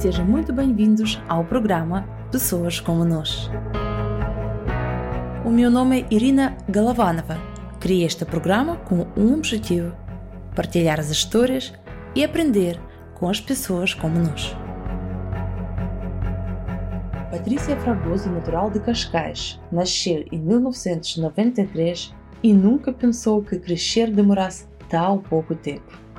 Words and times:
sejam 0.00 0.24
muito 0.24 0.50
bem-vindos 0.50 1.20
ao 1.28 1.44
programa 1.44 2.08
Pessoas 2.32 2.80
como 2.80 3.04
Nós. 3.04 3.50
O 5.44 5.50
meu 5.50 5.70
nome 5.70 6.00
é 6.00 6.06
Irina 6.10 6.56
Galovanova. 6.66 7.36
Criei 7.78 8.06
este 8.06 8.24
programa 8.24 8.78
com 8.78 9.06
um 9.14 9.34
objetivo: 9.34 9.94
partilhar 10.56 10.98
as 10.98 11.10
histórias 11.10 11.74
e 12.14 12.24
aprender 12.24 12.80
com 13.12 13.28
as 13.28 13.42
pessoas 13.42 13.92
como 13.92 14.18
nós. 14.18 14.56
Patrícia 17.30 17.76
Fragoso, 17.76 18.30
natural 18.30 18.70
de 18.70 18.80
Cascais, 18.80 19.60
nasceu 19.70 20.24
em 20.32 20.38
1993 20.38 22.14
e 22.42 22.54
nunca 22.54 22.90
pensou 22.90 23.42
que 23.42 23.58
crescer 23.58 24.10
demorasse 24.10 24.66
tão 24.88 25.18
pouco 25.18 25.54
tempo. 25.54 26.09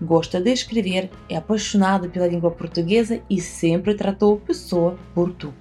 Gosta 0.00 0.40
de 0.40 0.52
escrever, 0.52 1.10
é 1.28 1.36
apaixonada 1.36 2.08
pela 2.08 2.26
língua 2.26 2.50
portuguesa 2.50 3.22
e 3.30 3.40
sempre 3.40 3.94
tratou 3.94 4.38
pessoa 4.38 4.98
por 5.14 5.32
tu. 5.32 5.54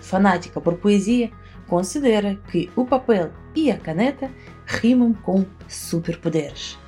Fanática 0.00 0.60
por 0.60 0.76
poesia, 0.76 1.30
considera 1.66 2.36
que 2.50 2.70
o 2.74 2.86
papel 2.86 3.30
e 3.54 3.70
a 3.70 3.78
caneta 3.78 4.30
rimam 4.66 5.12
com 5.12 5.44
superpoderes. 5.68 6.78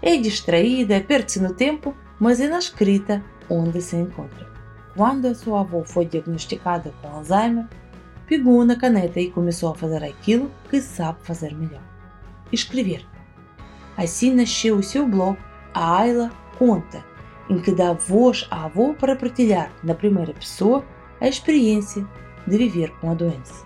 É 0.00 0.16
distraída, 0.16 1.00
perde-se 1.00 1.40
no 1.40 1.52
tempo, 1.52 1.94
mas 2.18 2.40
é 2.40 2.48
na 2.48 2.58
escrita 2.58 3.22
onde 3.50 3.82
se 3.82 3.96
encontra. 3.96 4.48
Quando 4.96 5.26
a 5.26 5.34
sua 5.34 5.60
avó 5.60 5.84
foi 5.84 6.06
diagnosticada 6.06 6.92
com 7.02 7.08
Alzheimer, 7.08 7.66
pegou 8.26 8.64
na 8.64 8.76
caneta 8.76 9.20
e 9.20 9.30
começou 9.30 9.72
a 9.72 9.74
fazer 9.74 10.02
aquilo 10.02 10.50
que 10.70 10.80
sabe 10.80 11.18
fazer 11.22 11.54
melhor: 11.54 11.82
escrever. 12.50 13.04
Assim 13.96 14.34
nasceu 14.34 14.76
o 14.76 14.82
seu 14.82 15.06
blog 15.06 15.36
a 15.74 15.98
Ayla 15.98 16.30
conta, 16.58 17.04
em 17.50 17.58
que 17.58 17.72
dá 17.72 17.92
voz 17.92 18.46
à 18.50 18.64
avó 18.64 18.94
para 18.94 19.16
partilhar, 19.16 19.72
na 19.82 19.94
primeira 19.94 20.32
pessoa, 20.32 20.84
a 21.20 21.28
experiência 21.28 22.06
de 22.46 22.56
viver 22.56 22.90
com 23.00 23.10
a 23.10 23.14
doença. 23.14 23.64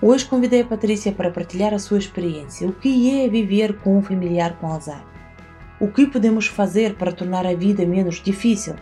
Hoje 0.00 0.24
convidei 0.24 0.62
a 0.62 0.66
Patrícia 0.66 1.12
para 1.12 1.30
partilhar 1.30 1.72
a 1.72 1.78
sua 1.78 1.98
experiência, 1.98 2.66
o 2.66 2.72
que 2.72 3.22
é 3.22 3.28
viver 3.28 3.78
com 3.78 3.98
um 3.98 4.02
familiar 4.02 4.58
com 4.58 4.66
Alzheimer. 4.66 5.04
O 5.78 5.88
que 5.88 6.06
podemos 6.06 6.46
fazer 6.46 6.94
para 6.94 7.12
tornar 7.12 7.46
a 7.46 7.54
vida 7.54 7.84
menos 7.86 8.20
difícil 8.20 8.74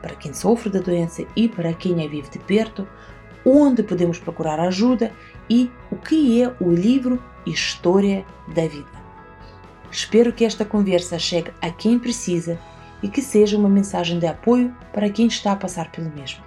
para 0.00 0.16
quem 0.16 0.34
sofre 0.34 0.68
da 0.68 0.80
doença 0.80 1.24
e 1.34 1.48
para 1.48 1.72
quem 1.72 2.04
a 2.04 2.08
vive 2.08 2.28
de 2.28 2.38
perto, 2.38 2.86
onde 3.44 3.82
podemos 3.82 4.18
procurar 4.18 4.60
ajuda 4.60 5.12
e 5.48 5.70
o 5.90 5.96
que 5.96 6.42
é 6.42 6.54
o 6.60 6.70
livro 6.70 7.22
História 7.46 8.24
da 8.48 8.66
Vida. 8.66 8.93
Espero 9.94 10.32
que 10.32 10.44
esta 10.44 10.64
conversa 10.64 11.20
chegue 11.20 11.52
a 11.62 11.70
quem 11.70 12.00
precisa 12.00 12.58
e 13.00 13.08
que 13.08 13.22
seja 13.22 13.56
uma 13.56 13.68
mensagem 13.68 14.18
de 14.18 14.26
apoio 14.26 14.76
para 14.92 15.08
quem 15.08 15.28
está 15.28 15.52
a 15.52 15.56
passar 15.56 15.92
pelo 15.92 16.10
mesmo. 16.10 16.42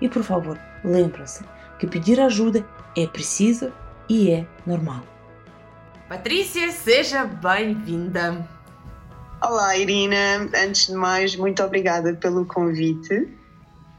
E 0.00 0.08
por 0.08 0.24
favor, 0.24 0.58
lembrem-se 0.84 1.44
que 1.78 1.86
pedir 1.86 2.20
ajuda 2.20 2.66
é 2.96 3.06
preciso 3.06 3.72
e 4.08 4.32
é 4.32 4.44
normal. 4.66 5.04
Patrícia, 6.08 6.72
seja 6.72 7.24
bem-vinda! 7.24 8.44
Olá, 9.40 9.76
Irina. 9.76 10.50
Antes 10.52 10.88
de 10.88 10.94
mais, 10.94 11.36
muito 11.36 11.62
obrigada 11.62 12.14
pelo 12.14 12.44
convite. 12.44 13.28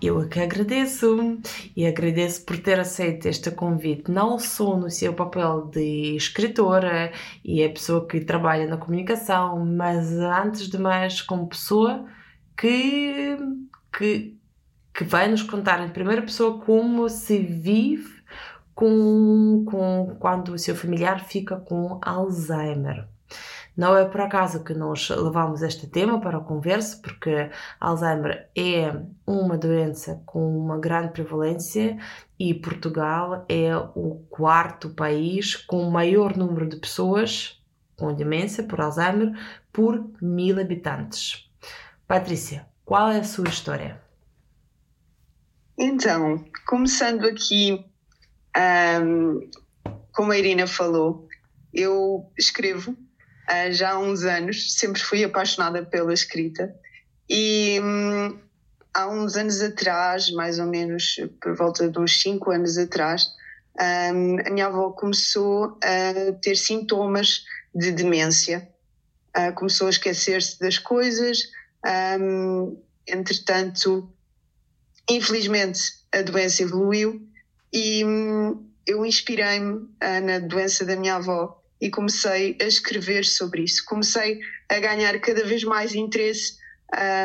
Eu 0.01 0.19
é 0.19 0.27
que 0.27 0.39
agradeço 0.39 1.39
e 1.75 1.85
agradeço 1.85 2.43
por 2.43 2.57
ter 2.57 2.79
aceito 2.79 3.27
este 3.27 3.51
convite, 3.51 4.09
não 4.09 4.39
só 4.39 4.75
no 4.75 4.89
seu 4.89 5.13
papel 5.13 5.67
de 5.67 6.15
escritora 6.15 7.11
e 7.45 7.63
a 7.63 7.69
pessoa 7.69 8.07
que 8.07 8.19
trabalha 8.21 8.65
na 8.65 8.77
comunicação, 8.77 9.63
mas 9.63 10.11
antes 10.13 10.67
de 10.67 10.79
mais 10.79 11.21
como 11.21 11.47
pessoa 11.47 12.07
que, 12.57 13.37
que, 13.95 14.35
que 14.91 15.03
vai 15.03 15.27
nos 15.27 15.43
contar 15.43 15.85
em 15.85 15.89
primeira 15.89 16.23
pessoa 16.23 16.59
como 16.59 17.07
se 17.07 17.37
vive 17.37 18.23
com, 18.73 19.63
com 19.67 20.15
quando 20.19 20.49
o 20.53 20.57
seu 20.57 20.75
familiar 20.75 21.23
fica 21.23 21.57
com 21.57 21.99
Alzheimer. 22.01 23.10
Não 23.81 23.97
é 23.97 24.05
por 24.05 24.21
acaso 24.21 24.63
que 24.63 24.75
nós 24.75 25.09
levamos 25.09 25.63
este 25.63 25.87
tema 25.87 26.21
para 26.21 26.37
a 26.37 26.43
conversa, 26.43 26.99
porque 27.01 27.49
Alzheimer 27.79 28.47
é 28.55 28.93
uma 29.25 29.57
doença 29.57 30.21
com 30.23 30.55
uma 30.55 30.77
grande 30.77 31.13
prevalência 31.13 31.97
e 32.37 32.53
Portugal 32.53 33.43
é 33.49 33.75
o 33.75 34.23
quarto 34.29 34.91
país 34.91 35.55
com 35.55 35.81
o 35.81 35.89
maior 35.89 36.37
número 36.37 36.69
de 36.69 36.77
pessoas 36.77 37.59
com 37.97 38.13
demência 38.13 38.63
por 38.63 38.79
Alzheimer 38.79 39.33
por 39.73 40.11
mil 40.21 40.61
habitantes. 40.61 41.49
Patrícia, 42.07 42.67
qual 42.85 43.09
é 43.09 43.17
a 43.17 43.23
sua 43.23 43.49
história? 43.49 43.99
Então, 45.75 46.45
começando 46.67 47.25
aqui, 47.25 47.83
um, 49.03 49.49
como 50.11 50.33
a 50.33 50.37
Irina 50.37 50.67
falou, 50.67 51.27
eu 51.73 52.31
escrevo 52.37 52.95
uh, 53.51 53.71
já 53.71 53.91
há 53.91 53.99
uns 53.99 54.23
anos, 54.23 54.73
sempre 54.75 55.01
fui 55.01 55.23
apaixonada 55.23 55.85
pela 55.85 56.13
escrita 56.13 56.73
e 57.29 57.79
hum, 57.81 58.39
há 58.93 59.07
uns 59.07 59.35
anos 59.35 59.61
atrás, 59.61 60.29
mais 60.31 60.59
ou 60.59 60.65
menos 60.65 61.15
por 61.41 61.55
volta 61.55 61.89
de 61.89 61.97
uns 61.99 62.21
5 62.21 62.51
anos 62.51 62.77
atrás, 62.77 63.27
um, 63.79 64.37
a 64.45 64.49
minha 64.49 64.67
avó 64.67 64.91
começou 64.91 65.77
a 65.81 66.33
ter 66.41 66.55
sintomas 66.55 67.43
de 67.73 67.91
demência. 67.91 68.67
Uh, 69.37 69.53
começou 69.53 69.87
a 69.87 69.91
esquecer-se 69.91 70.59
das 70.59 70.77
coisas, 70.77 71.43
um, 72.19 72.77
entretanto, 73.07 74.11
infelizmente, 75.09 75.79
a 76.11 76.21
doença 76.21 76.63
evoluiu 76.63 77.25
e 77.71 78.03
hum, 78.03 78.69
eu 78.85 79.05
inspirei-me 79.05 79.75
uh, 79.75 80.25
na 80.25 80.39
doença 80.39 80.83
da 80.83 80.97
minha 80.97 81.15
avó 81.15 81.60
e 81.81 81.89
comecei 81.89 82.55
a 82.61 82.65
escrever 82.65 83.25
sobre 83.25 83.63
isso. 83.63 83.83
Comecei 83.85 84.39
a 84.69 84.79
ganhar 84.79 85.19
cada 85.19 85.43
vez 85.43 85.63
mais 85.63 85.95
interesse 85.95 86.57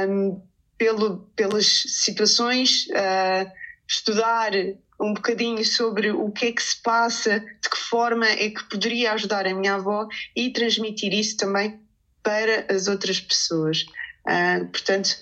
um, 0.08 0.40
pelo, 0.78 1.18
pelas 1.36 1.66
situações, 1.66 2.86
uh, 2.88 3.50
estudar 3.86 4.52
um 4.98 5.12
bocadinho 5.12 5.62
sobre 5.64 6.10
o 6.10 6.30
que 6.30 6.46
é 6.46 6.52
que 6.52 6.62
se 6.62 6.80
passa, 6.82 7.38
de 7.38 7.68
que 7.68 7.76
forma 7.76 8.26
é 8.26 8.48
que 8.48 8.64
poderia 8.64 9.12
ajudar 9.12 9.46
a 9.46 9.54
minha 9.54 9.74
avó 9.74 10.08
e 10.34 10.50
transmitir 10.50 11.12
isso 11.12 11.36
também 11.36 11.78
para 12.22 12.66
as 12.74 12.88
outras 12.88 13.20
pessoas. 13.20 13.84
Uh, 14.26 14.66
portanto, 14.68 15.16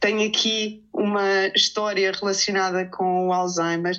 tenho 0.00 0.26
aqui 0.26 0.84
uma 0.92 1.46
história 1.54 2.10
relacionada 2.10 2.86
com 2.86 3.28
o 3.28 3.32
Alzheimer 3.32 3.94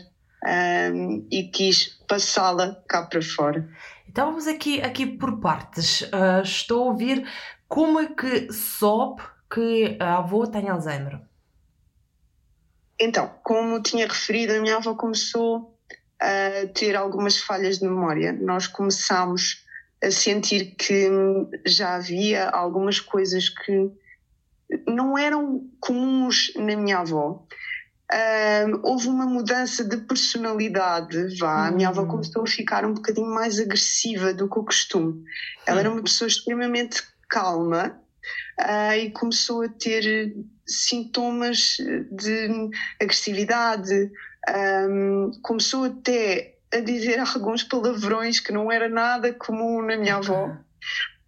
um, 0.46 1.26
e 1.32 1.44
quis 1.44 1.98
passá-la 2.08 2.76
cá 2.88 3.04
para 3.04 3.22
fora. 3.22 3.68
Então 4.13 4.28
vamos 4.28 4.46
aqui, 4.46 4.79
aqui 4.79 5.07
por 5.07 5.40
partes. 5.40 6.01
Uh, 6.01 6.44
estou 6.44 6.84
a 6.84 6.91
ouvir 6.91 7.28
como 7.68 8.00
é 8.00 8.06
que 8.06 8.53
soube 8.53 9.24
que 9.51 9.97
a 10.00 10.19
avó 10.19 10.46
tem 10.46 10.69
Alzheimer. 10.69 11.19
Então, 13.00 13.28
como 13.41 13.81
tinha 13.81 14.06
referido, 14.06 14.53
a 14.53 14.62
minha 14.62 14.75
avó 14.75 14.94
começou 14.94 15.75
a 16.19 16.68
ter 16.75 16.96
algumas 16.96 17.40
falhas 17.40 17.79
de 17.79 17.85
memória. 17.85 18.31
Nós 18.34 18.68
começámos 18.68 19.66
a 20.03 20.12
sentir 20.12 20.75
que 20.75 21.09
já 21.66 21.95
havia 21.95 22.50
algumas 22.50 23.00
coisas 23.00 23.50
que 23.50 23.91
não 24.88 25.18
eram 25.18 25.68
comuns 25.80 26.53
na 26.56 26.75
minha 26.75 27.00
avó 27.00 27.47
houve 28.84 29.07
uma 29.07 29.25
mudança 29.25 29.84
de 29.84 29.97
personalidade, 29.97 31.38
vá. 31.38 31.68
A 31.68 31.72
minha 31.72 31.90
avó 31.90 32.03
hum. 32.03 32.07
começou 32.07 32.44
a 32.44 32.47
ficar 32.47 32.85
um 32.85 32.94
bocadinho 32.94 33.29
mais 33.34 33.59
agressiva 33.59 34.34
do 34.34 34.50
que 34.50 34.59
o 34.59 34.63
costume. 34.63 35.24
Ela 35.66 35.81
era 35.81 35.90
uma 35.90 36.00
hum. 36.00 36.03
pessoa 36.03 36.28
extremamente 36.28 37.01
calma 37.29 38.00
uh, 38.60 38.94
e 38.94 39.10
começou 39.12 39.63
a 39.63 39.69
ter 39.69 40.36
sintomas 40.65 41.77
de 42.12 42.69
agressividade. 43.01 44.12
Um, 44.89 45.31
começou 45.42 45.86
até 45.86 46.56
a 46.74 46.80
dizer 46.80 47.19
alguns 47.19 47.63
palavrões 47.63 48.39
que 48.39 48.51
não 48.51 48.71
era 48.71 48.89
nada 48.89 49.33
comum 49.33 49.81
na 49.81 49.95
minha 49.95 50.18
avó. 50.18 50.56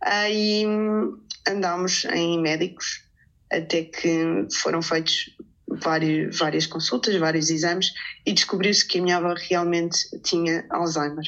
Aí 0.02 0.66
uh, 0.66 1.20
andámos 1.48 2.06
em 2.06 2.40
médicos 2.42 3.04
até 3.52 3.84
que 3.84 4.48
foram 4.62 4.82
feitos 4.82 5.35
várias, 5.76 6.38
várias 6.38 6.66
consultas, 6.66 7.16
vários 7.18 7.50
exames 7.50 7.94
e 8.26 8.34
descobriu-se 8.34 8.86
que 8.88 9.00
a 9.00 9.02
minha 9.02 9.18
avó 9.18 9.34
realmente 9.50 9.98
tinha 10.22 10.66
Alzheimer. 10.70 11.26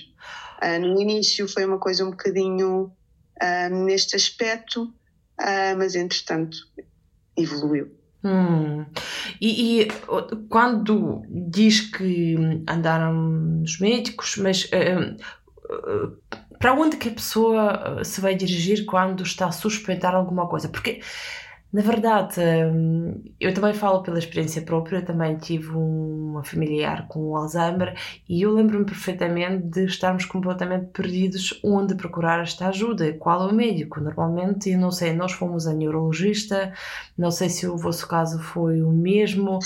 Uh, 0.61 0.79
no 0.79 0.99
início 0.99 1.47
foi 1.47 1.65
uma 1.65 1.77
coisa 1.77 2.05
um 2.05 2.11
bocadinho 2.11 2.91
uh, 3.41 3.85
neste 3.85 4.15
aspecto, 4.15 4.83
uh, 4.83 5.77
mas 5.77 5.95
entretanto 5.95 6.57
evoluiu. 7.37 7.95
Hum. 8.23 8.85
E, 9.39 9.81
e, 9.81 9.87
quando 10.49 11.21
diz 11.29 11.81
que 11.81 12.35
andaram 12.67 13.13
nos 13.13 13.79
médicos, 13.79 14.37
mas 14.37 14.69
para 16.59 16.73
onde 16.73 16.97
que 16.97 17.09
a 17.09 17.13
pessoa 17.13 18.03
se 18.03 18.19
vai 18.19 18.35
dirigir 18.35 18.85
quando 18.85 19.21
está 19.21 19.45
a 19.45 19.51
suspeitar 19.51 20.15
alguma 20.15 20.47
coisa? 20.47 20.67
Porque 20.67 20.99
Na 21.71 21.81
verdade, 21.81 22.39
hum, 22.39 23.21
eu 23.39 23.53
também 23.53 23.73
falo 23.73 24.01
pela 24.01 24.17
experiência 24.17 24.61
própria, 24.61 25.01
também 25.01 25.35
tive 25.35 25.69
uma 25.71 26.41
familiar 26.41 27.07
com 27.09 27.35
Alzheimer 27.35 27.93
e 28.27 28.41
eu 28.41 28.53
lembro-me 28.53 28.85
perfeitamente 28.85 29.67
de 29.67 29.83
estarmos 29.85 30.23
completamente 30.23 30.87
perdidos 30.87 31.59
onde 31.63 31.93
procurar 31.95 32.41
esta 32.41 32.69
ajuda, 32.69 33.11
qual 33.13 33.49
é 33.49 33.51
o 33.51 33.55
médico. 33.55 33.99
Normalmente, 33.99 34.69
eu 34.69 34.79
não 34.79 34.91
sei, 34.91 35.13
nós 35.13 35.33
fomos 35.33 35.67
a 35.67 35.73
neurologista, 35.73 36.73
não 37.17 37.31
sei 37.31 37.49
se 37.49 37.67
o 37.67 37.77
vosso 37.77 38.07
caso 38.07 38.39
foi 38.39 38.81
o 38.81 38.89
mesmo, 38.89 39.59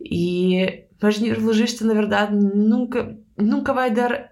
e, 0.00 0.84
mas 1.00 1.20
neurologista, 1.20 1.84
na 1.84 1.94
verdade, 1.94 2.34
nunca, 2.34 3.16
nunca 3.38 3.72
vai 3.72 3.92
dar 3.92 4.30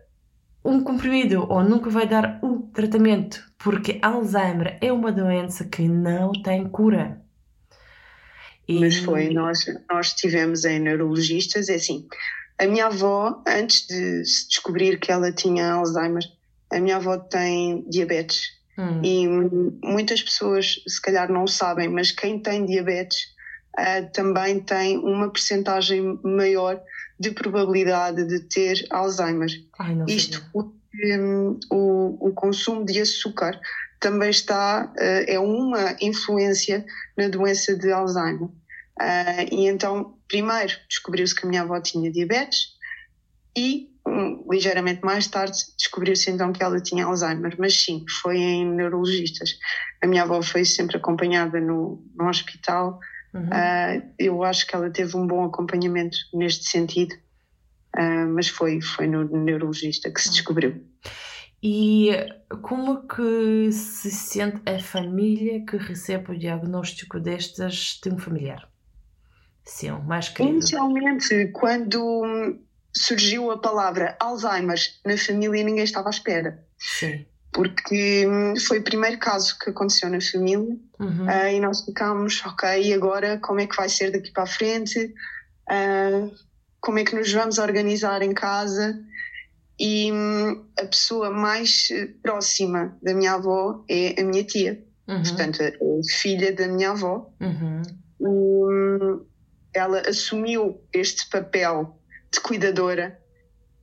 um 0.64 0.82
comprimido 0.82 1.46
ou 1.49 1.62
nunca 1.62 1.90
vai 1.90 2.06
dar 2.08 2.40
um 2.43 2.61
tratamento, 2.61 3.51
porque 3.62 3.99
Alzheimer 4.03 4.79
é 4.81 4.93
uma 4.93 5.12
doença 5.12 5.64
que 5.64 5.87
não 5.87 6.32
tem 6.32 6.69
cura. 6.69 7.20
E... 8.67 8.81
Mas 8.81 8.97
foi, 8.97 9.31
nós, 9.31 9.64
nós 9.91 10.12
tivemos 10.14 10.64
em 10.64 10.79
neurologistas, 10.79 11.69
é 11.69 11.75
assim, 11.75 12.06
a 12.59 12.67
minha 12.67 12.87
avó, 12.87 13.43
antes 13.47 13.87
de 13.87 14.25
se 14.25 14.49
descobrir 14.49 14.99
que 14.99 15.11
ela 15.11 15.32
tinha 15.32 15.73
Alzheimer, 15.73 16.23
a 16.70 16.79
minha 16.81 16.97
avó 16.97 17.19
tem 17.19 17.85
diabetes. 17.88 18.61
Hum. 18.79 19.03
E 19.03 19.26
muitas 19.85 20.23
pessoas, 20.23 20.76
se 20.87 21.00
calhar, 21.00 21.31
não 21.31 21.47
sabem, 21.47 21.88
mas 21.88 22.11
quem 22.11 22.38
tem 22.38 22.64
diabetes 22.64 23.26
uh, 23.79 24.11
também 24.12 24.61
tem 24.61 24.99
uma 24.99 25.31
percentagem 25.31 26.19
maior 26.23 26.81
de 27.19 27.31
probabilidade 27.31 28.25
de 28.26 28.41
ter 28.41 28.87
Alzheimer. 28.91 29.50
Ai, 29.79 29.97
Isto 30.09 30.44
porque 30.92 31.18
um, 31.18 31.58
o, 31.70 32.28
o 32.28 32.32
consumo 32.32 32.84
de 32.84 33.00
açúcar 33.00 33.58
também 33.98 34.30
está, 34.30 34.92
uh, 34.96 35.24
é 35.26 35.38
uma 35.38 35.96
influência 36.00 36.84
na 37.16 37.28
doença 37.28 37.76
de 37.76 37.90
Alzheimer. 37.90 38.48
Uh, 39.00 39.46
e 39.50 39.66
então, 39.66 40.16
primeiro 40.28 40.72
descobriu-se 40.88 41.34
que 41.34 41.46
a 41.46 41.48
minha 41.48 41.62
avó 41.62 41.80
tinha 41.80 42.12
diabetes 42.12 42.68
e 43.56 43.90
um, 44.06 44.44
ligeiramente 44.50 45.02
mais 45.02 45.26
tarde 45.26 45.56
descobriu-se 45.78 46.30
então 46.30 46.52
que 46.52 46.62
ela 46.62 46.80
tinha 46.80 47.06
Alzheimer, 47.06 47.56
mas 47.58 47.84
sim, 47.84 48.04
foi 48.20 48.36
em 48.36 48.66
neurologistas. 48.66 49.56
A 50.02 50.06
minha 50.06 50.22
avó 50.22 50.42
foi 50.42 50.64
sempre 50.64 50.96
acompanhada 50.96 51.60
no, 51.60 52.04
no 52.14 52.28
hospital 52.28 53.00
Uhum. 53.34 53.46
Uh, 53.46 54.12
eu 54.18 54.44
acho 54.44 54.66
que 54.66 54.74
ela 54.74 54.90
teve 54.90 55.16
um 55.16 55.26
bom 55.26 55.44
acompanhamento 55.44 56.16
neste 56.34 56.68
sentido, 56.68 57.14
uh, 57.96 58.28
mas 58.34 58.48
foi, 58.48 58.80
foi 58.80 59.06
no 59.06 59.24
neurologista 59.24 60.10
que 60.10 60.20
se 60.20 60.28
uhum. 60.28 60.34
descobriu. 60.34 60.86
E 61.62 62.10
como 62.60 63.06
que 63.06 63.70
se 63.70 64.10
sente 64.10 64.60
a 64.66 64.80
família 64.80 65.64
que 65.64 65.76
recebe 65.76 66.32
o 66.32 66.38
diagnóstico 66.38 67.20
destas 67.20 68.00
de 68.02 68.10
um 68.10 68.18
familiar? 68.18 68.68
Sim, 69.64 69.92
mais 70.04 70.28
querido. 70.28 70.56
Inicialmente, 70.56 71.52
quando 71.52 72.58
surgiu 72.92 73.52
a 73.52 73.58
palavra 73.58 74.16
Alzheimer 74.18 74.78
na 75.06 75.16
família, 75.16 75.62
ninguém 75.62 75.84
estava 75.84 76.08
à 76.08 76.10
espera. 76.10 76.66
Sim 76.78 77.24
porque 77.52 78.26
hum, 78.26 78.54
foi 78.66 78.78
o 78.78 78.82
primeiro 78.82 79.18
caso 79.18 79.58
que 79.58 79.70
aconteceu 79.70 80.08
na 80.08 80.20
família 80.20 80.76
uhum. 80.98 81.26
uh, 81.26 81.48
e 81.52 81.60
nós 81.60 81.84
ficámos, 81.84 82.42
ok, 82.46 82.82
e 82.82 82.94
agora 82.94 83.38
como 83.38 83.60
é 83.60 83.66
que 83.66 83.76
vai 83.76 83.88
ser 83.88 84.10
daqui 84.10 84.32
para 84.32 84.44
a 84.44 84.46
frente? 84.46 85.14
Uh, 85.70 86.34
como 86.82 86.99
é 86.99 87.05
que 87.05 87.14
nos 87.14 87.32
vamos 87.32 87.58
organizar 87.58 88.20
em 88.23 88.34
casa? 88.34 89.00
E 89.79 90.12
um, 90.12 90.64
a 90.79 90.84
pessoa 90.84 91.31
mais 91.31 91.88
próxima 92.23 92.99
da 93.00 93.14
minha 93.14 93.34
avó 93.34 93.82
é 93.88 94.20
a 94.20 94.25
minha 94.25 94.44
tia, 94.44 94.84
uhum. 95.08 95.23
portanto, 95.23 95.62
a 95.62 96.19
filha 96.19 96.52
da 96.52 96.69
minha 96.69 96.90
avó. 96.90 97.32
Uhum. 97.40 97.82
Um, 98.20 99.25
ela 99.73 100.02
assumiu 100.06 100.81
este 100.93 101.31
papel 101.31 101.99
de 102.31 102.40
cuidadora 102.40 103.19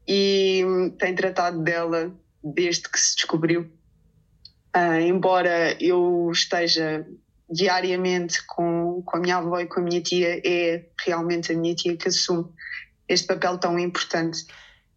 e 0.07 0.63
hum, 0.66 0.90
tem 0.92 1.16
tratado 1.16 1.63
dela 1.63 2.13
desde 2.44 2.90
que 2.90 3.00
se 3.00 3.16
descobriu. 3.16 3.72
Uh, 4.75 5.00
embora 5.02 5.75
eu 5.81 6.30
esteja 6.31 7.06
diariamente 7.50 8.45
com, 8.45 9.02
com 9.04 9.18
a 9.18 9.19
minha 9.19 9.38
avó 9.38 9.60
e 9.60 9.66
com 9.66 9.80
a 9.80 9.84
minha 9.84 10.02
tia, 10.02 10.42
é 10.45 10.86
realmente 11.04 11.52
a 11.52 11.57
minha 11.57 11.74
tia 11.74 11.98
que 11.98 12.07
assume 12.07 12.45
este 13.09 13.27
papel 13.27 13.57
tão 13.57 13.77
importante. 13.77 14.45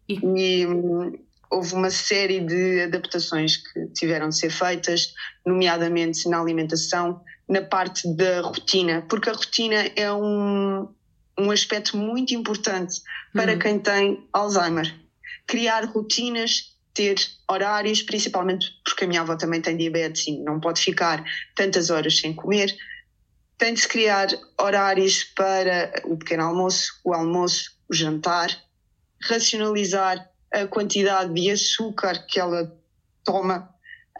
E, 0.07 0.13
e 0.15 0.67
um, 0.67 1.17
houve 1.49 1.73
uma 1.73 1.89
série 1.89 2.39
de 2.39 2.81
adaptações 2.81 3.57
que 3.57 3.87
tiveram 3.87 4.29
de 4.29 4.37
ser 4.37 4.49
feitas, 4.49 5.13
nomeadamente 5.45 6.29
na 6.29 6.39
alimentação, 6.39 7.21
na 7.47 7.61
parte 7.61 8.07
da 8.15 8.41
rotina, 8.41 9.05
porque 9.09 9.29
a 9.29 9.33
rotina 9.33 9.91
é 9.95 10.11
um, 10.11 10.87
um 11.37 11.51
aspecto 11.51 11.97
muito 11.97 12.33
importante 12.33 13.01
para 13.33 13.53
uhum. 13.53 13.59
quem 13.59 13.79
tem 13.79 14.27
Alzheimer. 14.31 14.93
Criar 15.45 15.85
rotinas 15.85 16.73
ter 16.93 17.15
horários, 17.49 18.03
principalmente 18.03 18.71
porque 18.85 19.03
a 19.03 19.07
minha 19.07 19.21
avó 19.21 19.35
também 19.35 19.61
tem 19.61 19.75
diabetes 19.75 20.27
e 20.27 20.39
não 20.39 20.59
pode 20.59 20.79
ficar 20.79 21.23
tantas 21.55 21.89
horas 21.89 22.17
sem 22.17 22.33
comer. 22.33 22.75
Tem 23.57 23.73
de 23.73 23.81
se 23.81 23.87
criar 23.87 24.27
horários 24.59 25.23
para 25.35 25.91
o 26.05 26.17
pequeno 26.17 26.43
almoço, 26.43 26.99
o 27.03 27.13
almoço, 27.13 27.71
o 27.89 27.93
jantar, 27.93 28.49
racionalizar 29.21 30.29
a 30.53 30.67
quantidade 30.67 31.33
de 31.33 31.49
açúcar 31.49 32.25
que 32.27 32.39
ela 32.39 32.71
toma. 33.23 33.69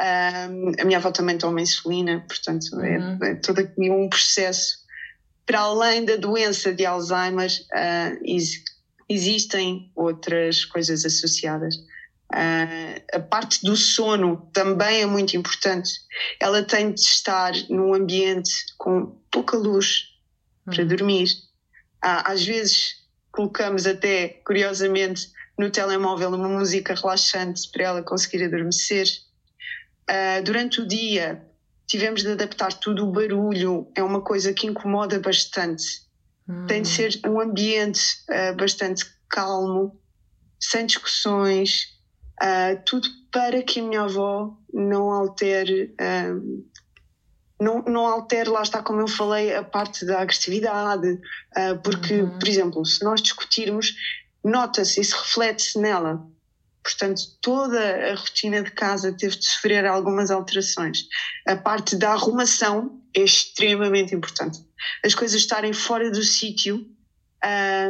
Um, 0.02 0.72
a 0.82 0.86
minha 0.86 0.98
avó 0.98 1.12
também 1.12 1.38
toma 1.38 1.62
insulina, 1.62 2.26
portanto 2.28 2.80
é, 2.82 2.98
uhum. 2.98 3.20
é, 3.22 3.32
é 3.32 3.36
todo 3.36 3.60
aqui 3.60 3.92
um 3.92 4.10
processo. 4.10 4.84
Para 5.46 5.60
além 5.60 6.06
da 6.06 6.16
doença 6.16 6.74
de 6.74 6.86
Alzheimer, 6.86 7.50
uh, 7.50 8.54
existem 9.08 9.92
outras 9.96 10.66
coisas 10.66 11.06
associadas. 11.06 11.76
Uh, 12.34 13.00
a 13.14 13.20
parte 13.20 13.64
do 13.64 13.76
sono 13.76 14.50
também 14.52 15.02
é 15.02 15.06
muito 15.06 15.38
importante. 15.38 15.92
Ela 16.40 16.64
tem 16.64 16.92
de 16.92 17.02
estar 17.02 17.52
num 17.70 17.94
ambiente 17.94 18.52
com 18.78 19.16
pouca 19.30 19.56
luz 19.58 20.08
para 20.66 20.82
uhum. 20.82 20.88
dormir. 20.88 21.28
Uh, 22.04 22.24
às 22.26 22.44
vezes 22.44 23.03
colocamos 23.34 23.86
até, 23.86 24.30
curiosamente, 24.46 25.30
no 25.60 25.70
telemóvel 25.70 26.30
uma 26.30 26.48
música 26.48 26.94
relaxante 26.94 27.70
para 27.70 27.84
ela 27.84 28.02
conseguir 28.02 28.46
adormecer. 28.46 29.06
Uh, 30.10 30.42
durante 30.44 30.80
o 30.80 30.88
dia 30.88 31.46
tivemos 31.86 32.24
de 32.24 32.32
adaptar 32.32 32.72
tudo 32.74 33.06
o 33.06 33.12
barulho, 33.12 33.92
é 33.94 34.02
uma 34.02 34.22
coisa 34.22 34.54
que 34.54 34.68
incomoda 34.68 35.20
bastante. 35.20 35.84
Uhum. 36.48 36.66
Tem 36.66 36.82
de 36.82 36.90
hum. 36.90 36.92
ser 36.92 37.20
um 37.28 37.40
ambiente 37.40 38.02
bastante 38.58 39.06
calmo, 39.30 40.00
sem 40.60 40.86
discussões, 40.86 41.94
Uh, 42.42 42.82
tudo 42.86 43.08
para 43.32 43.62
que 43.62 43.80
a 43.80 43.84
minha 43.84 44.02
avó 44.02 44.58
não 44.74 45.12
altere, 45.12 45.96
não, 47.64 47.82
não 47.84 48.06
altere, 48.06 48.50
lá 48.50 48.62
está 48.62 48.84
como 48.84 49.02
eu 49.02 49.08
falei, 49.08 49.56
a 49.56 49.64
parte 49.64 50.06
da 50.06 50.22
agressividade, 50.22 51.08
uh, 51.12 51.80
porque, 51.84 52.22
uhum. 52.22 52.38
por 52.38 52.48
exemplo, 52.48 52.86
se 52.86 53.04
nós 53.04 53.22
discutirmos, 53.22 53.96
nota-se, 54.44 55.00
isso 55.00 55.18
reflete-se 55.18 55.80
nela. 55.80 56.26
Portanto, 56.84 57.22
toda 57.42 57.80
a 58.12 58.16
rotina 58.16 58.62
de 58.62 58.72
casa 58.72 59.14
teve 59.14 59.38
de 59.38 59.48
sofrer 59.48 59.86
algumas 59.86 60.30
alterações. 60.30 61.08
A 61.48 61.56
parte 61.56 61.96
da 61.96 62.12
arrumação 62.12 63.02
é 63.16 63.22
extremamente 63.22 64.14
importante. 64.14 64.60
As 65.04 65.16
coisas 65.16 65.40
estarem 65.40 65.72
fora 65.72 66.12
do 66.12 66.22
sítio 66.22 66.86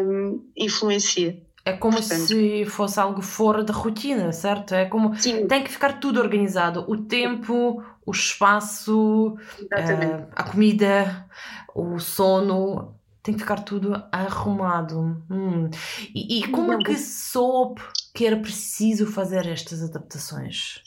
um, 0.05 0.47
influencia. 0.55 1.41
É 1.65 1.73
como 1.73 1.97
Portanto, 1.97 2.27
se 2.27 2.65
fosse 2.65 2.99
algo 2.99 3.21
fora 3.21 3.63
da 3.63 3.73
rotina, 3.73 4.31
certo? 4.33 4.75
É 4.75 4.85
como 4.85 5.15
sim. 5.15 5.47
tem 5.47 5.63
que 5.63 5.71
ficar 5.71 5.99
tudo 5.99 6.19
organizado: 6.19 6.85
o 6.89 6.97
tempo, 6.97 7.81
o 8.05 8.11
espaço, 8.11 9.37
uh, 9.61 10.27
a 10.35 10.43
comida, 10.43 11.27
o 11.73 11.99
sono, 11.99 12.95
tem 13.23 13.33
que 13.33 13.39
ficar 13.39 13.61
tudo 13.61 13.93
arrumado. 14.11 15.23
Hum. 15.29 15.69
E, 16.13 16.39
e, 16.39 16.47
como 16.49 16.73
é 16.73 16.77
que 16.77 16.97
soube 16.97 17.81
que 18.13 18.25
era 18.25 18.37
preciso 18.37 19.07
fazer 19.07 19.47
estas 19.47 19.81
adaptações? 19.81 20.83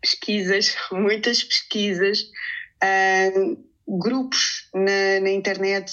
Pesquisas, 0.00 0.74
muitas 0.90 1.44
pesquisas. 1.44 2.22
Uh, 2.82 3.70
grupos 3.86 4.68
na, 4.72 5.20
na, 5.20 5.30
internet, 5.30 5.92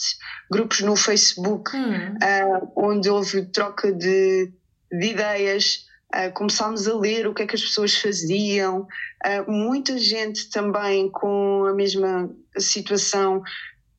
grupos 0.51 0.82
no 0.82 0.96
Facebook, 0.96 1.75
hum. 1.75 2.13
uh, 2.13 2.72
onde 2.75 3.10
houve 3.10 3.46
troca 3.48 3.92
de, 3.92 4.54
de 4.92 5.08
ideias. 5.08 5.87
Uh, 6.16 6.32
começámos 6.34 6.88
a 6.88 6.96
ler 6.96 7.28
o 7.28 7.34
que 7.34 7.44
é 7.44 7.48
que 7.48 7.56
as 7.56 7.62
pessoas 7.62 7.96
faziam, 7.96 8.82
uh, 8.82 9.52
muita 9.52 9.98
gente 9.98 10.50
também 10.50 11.10
com 11.12 11.66
a 11.66 11.74
mesma 11.74 12.30
situação 12.58 13.44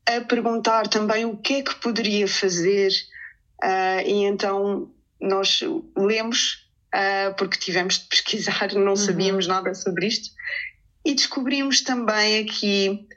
a 0.07 0.21
perguntar 0.21 0.87
também 0.87 1.25
o 1.25 1.37
que 1.37 1.55
é 1.55 1.61
que 1.61 1.75
poderia 1.75 2.27
fazer, 2.27 2.89
e 4.07 4.25
então 4.25 4.91
nós 5.21 5.59
lemos, 5.95 6.67
porque 7.37 7.59
tivemos 7.59 7.99
de 7.99 8.07
pesquisar, 8.07 8.73
não 8.73 8.89
uhum. 8.89 8.95
sabíamos 8.95 9.45
nada 9.45 9.71
sobre 9.75 10.07
isto, 10.07 10.31
e 11.05 11.13
descobrimos 11.13 11.81
também 11.81 12.39
aqui 12.39 13.07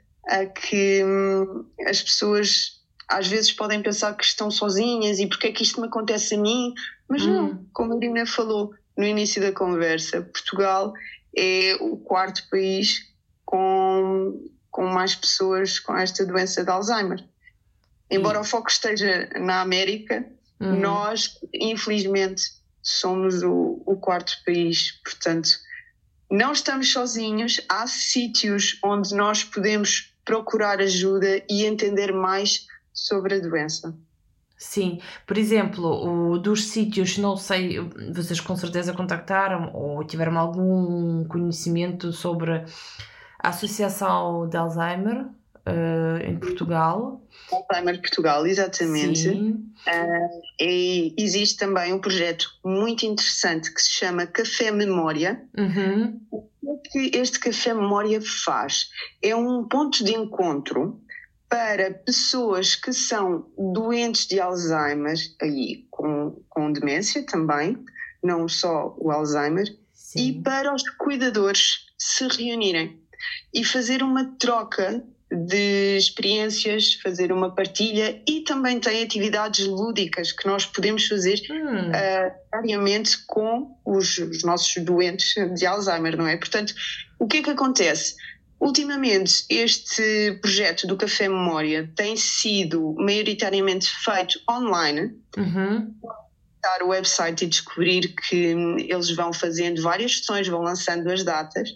que 0.61 1.03
hum, 1.03 1.65
as 1.87 2.01
pessoas 2.01 2.81
às 3.07 3.27
vezes 3.27 3.51
podem 3.51 3.81
pensar 3.81 4.15
que 4.15 4.23
estão 4.23 4.49
sozinhas 4.49 5.19
e 5.19 5.27
porque 5.27 5.47
é 5.47 5.51
que 5.51 5.63
isto 5.63 5.81
me 5.81 5.87
acontece 5.87 6.35
a 6.35 6.37
mim, 6.37 6.73
mas 7.07 7.23
hum. 7.23 7.33
não, 7.33 7.65
como 7.73 7.93
a 7.93 7.97
Irina 7.97 8.25
falou 8.25 8.73
no 8.97 9.05
início 9.05 9.41
da 9.41 9.51
conversa, 9.51 10.21
Portugal 10.21 10.93
é 11.35 11.75
o 11.79 11.97
quarto 11.97 12.47
país 12.49 13.11
com, 13.45 14.49
com 14.69 14.85
mais 14.85 15.15
pessoas 15.15 15.79
com 15.79 15.97
esta 15.97 16.25
doença 16.25 16.63
de 16.63 16.69
Alzheimer. 16.69 17.23
Embora 18.09 18.39
o 18.39 18.43
foco 18.43 18.69
esteja 18.69 19.29
na 19.39 19.61
América, 19.61 20.23
uhum. 20.59 20.79
nós, 20.79 21.39
infelizmente, 21.53 22.43
somos 22.81 23.41
o, 23.41 23.81
o 23.85 23.97
quarto 23.97 24.33
país. 24.45 24.91
Portanto, 25.03 25.49
não 26.29 26.51
estamos 26.51 26.91
sozinhos, 26.91 27.61
há 27.67 27.87
sítios 27.87 28.77
onde 28.83 29.15
nós 29.15 29.43
podemos 29.43 30.13
procurar 30.23 30.79
ajuda 30.79 31.43
e 31.49 31.65
entender 31.65 32.13
mais 32.13 32.67
sobre 32.93 33.35
a 33.35 33.39
doença. 33.39 33.95
Sim, 34.63 35.01
por 35.27 35.37
exemplo, 35.37 35.85
o, 35.85 36.39
dos 36.39 36.69
sítios, 36.69 37.17
não 37.17 37.35
sei, 37.35 37.79
vocês 38.13 38.39
com 38.39 38.55
certeza 38.55 38.93
contactaram 38.93 39.69
ou 39.73 40.05
tiveram 40.05 40.39
algum 40.39 41.25
conhecimento 41.25 42.13
sobre 42.13 42.63
a 43.39 43.49
Associação 43.49 44.47
de 44.47 44.55
Alzheimer 44.55 45.25
uh, 45.67 46.25
em 46.25 46.37
Portugal. 46.39 47.21
Alzheimer 47.51 47.99
Portugal, 47.99 48.47
exatamente. 48.47 49.29
Uh, 49.29 50.41
e 50.57 51.13
existe 51.17 51.57
também 51.57 51.91
um 51.91 51.99
projeto 51.99 52.47
muito 52.63 53.05
interessante 53.05 53.71
que 53.71 53.81
se 53.81 53.91
chama 53.91 54.25
Café 54.25 54.71
Memória. 54.71 55.43
Uhum. 55.57 56.21
O 56.61 56.77
que 56.79 57.11
este 57.13 57.37
Café 57.37 57.73
Memória 57.73 58.21
faz? 58.21 58.89
É 59.21 59.35
um 59.35 59.67
ponto 59.67 60.05
de 60.05 60.13
encontro 60.13 61.02
para 61.53 61.93
pessoas 61.93 62.73
que 62.73 62.91
são 62.91 63.45
doentes 63.55 64.25
de 64.25 64.39
Alzheimer, 64.39 65.15
aí 65.39 65.85
com, 65.91 66.41
com 66.49 66.73
demência 66.73 67.23
também, 67.23 67.77
não 68.23 68.49
só 68.49 68.95
o 68.97 69.11
Alzheimer, 69.11 69.67
Sim. 69.93 70.29
e 70.29 70.41
para 70.41 70.73
os 70.73 70.81
cuidadores 70.97 71.85
se 71.95 72.27
reunirem 72.27 72.99
e 73.53 73.63
fazer 73.63 74.01
uma 74.01 74.35
troca 74.39 75.03
de 75.31 75.95
experiências, 75.95 76.95
fazer 76.95 77.31
uma 77.31 77.53
partilha 77.53 78.19
e 78.27 78.41
também 78.41 78.79
tem 78.79 79.03
atividades 79.03 79.67
lúdicas 79.67 80.31
que 80.31 80.47
nós 80.47 80.65
podemos 80.65 81.05
fazer 81.05 81.39
hum. 81.51 81.89
uh, 81.89 82.61
diariamente 82.63 83.23
com 83.27 83.77
os, 83.85 84.17
os 84.17 84.43
nossos 84.43 84.83
doentes 84.83 85.35
de 85.53 85.67
Alzheimer, 85.67 86.17
não 86.17 86.27
é? 86.27 86.35
Portanto, 86.35 86.73
o 87.19 87.27
que 87.27 87.37
é 87.37 87.43
que 87.43 87.51
acontece? 87.51 88.15
Ultimamente, 88.63 89.45
este 89.49 90.39
projeto 90.41 90.87
do 90.87 90.95
Café 90.95 91.27
Memória 91.27 91.91
tem 91.97 92.15
sido 92.15 92.95
maioritariamente 92.97 93.91
feito 94.05 94.39
online. 94.49 95.13
Uhum. 95.35 95.93
O 96.81 96.87
website 96.87 97.43
e 97.43 97.47
descobrir 97.47 98.15
que 98.15 98.55
eles 98.87 99.13
vão 99.13 99.33
fazendo 99.33 99.81
várias 99.81 100.19
sessões, 100.19 100.47
vão 100.47 100.61
lançando 100.61 101.11
as 101.11 101.21
datas 101.21 101.71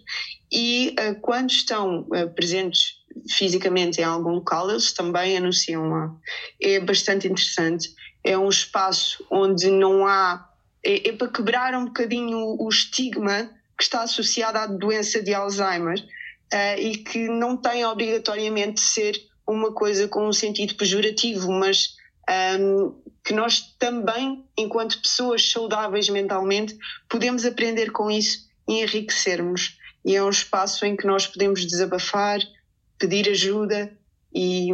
e 0.50 0.96
uh, 0.98 1.20
quando 1.20 1.50
estão 1.50 2.04
uh, 2.04 2.34
presentes 2.34 2.94
fisicamente 3.32 4.00
em 4.00 4.06
algum 4.06 4.30
local, 4.30 4.72
eles 4.72 4.94
também 4.94 5.36
anunciam 5.36 5.90
lá. 5.90 6.16
É 6.62 6.80
bastante 6.80 7.28
interessante. 7.28 7.94
É 8.24 8.38
um 8.38 8.48
espaço 8.48 9.26
onde 9.30 9.70
não 9.70 10.08
há. 10.08 10.50
É, 10.82 11.10
é 11.10 11.12
para 11.12 11.28
quebrar 11.28 11.76
um 11.76 11.88
bocadinho 11.88 12.56
o 12.58 12.70
estigma 12.70 13.50
que 13.78 13.84
está 13.84 14.04
associado 14.04 14.58
à 14.58 14.66
doença 14.66 15.22
de 15.22 15.34
Alzheimer 15.34 16.02
uh, 16.54 16.80
e 16.80 16.98
que 16.98 17.28
não 17.28 17.58
tem 17.58 17.86
obrigatoriamente 17.86 18.76
de 18.76 18.82
ser 18.82 19.16
uma 19.48 19.72
coisa 19.72 20.08
com 20.08 20.28
um 20.28 20.34
sentido 20.34 20.76
pejorativo, 20.76 21.52
mas 21.52 21.96
um, 22.30 22.34
ehm, 22.34 22.94
que 23.24 23.34
nós 23.34 23.76
também, 23.80 24.46
enquanto 24.58 25.02
pessoas 25.02 25.50
saudáveis 25.50 26.10
mentalmente, 26.10 26.78
podemos 27.10 27.46
aprender 27.46 27.92
com 27.92 28.12
isso 28.12 28.48
e 28.68 28.82
enriquecermos. 28.82 29.78
E 30.04 30.16
é 30.16 30.24
um 30.24 30.30
espaço 30.30 30.86
em 30.86 30.96
que 30.96 31.08
nós 31.08 31.28
podemos 31.28 31.66
desabafar, 31.66 32.40
pedir 32.98 33.30
ajuda 33.30 33.92
e, 34.34 34.70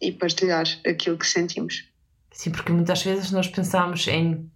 e 0.00 0.12
partilhar 0.12 0.66
aquilo 0.86 1.16
que 1.16 1.26
sentimos. 1.26 1.84
Sim, 2.32 2.50
porque 2.50 2.72
muitas 2.72 3.02
vezes 3.02 3.30
nós 3.30 3.48
pensamos 3.48 4.06
em 4.08 4.50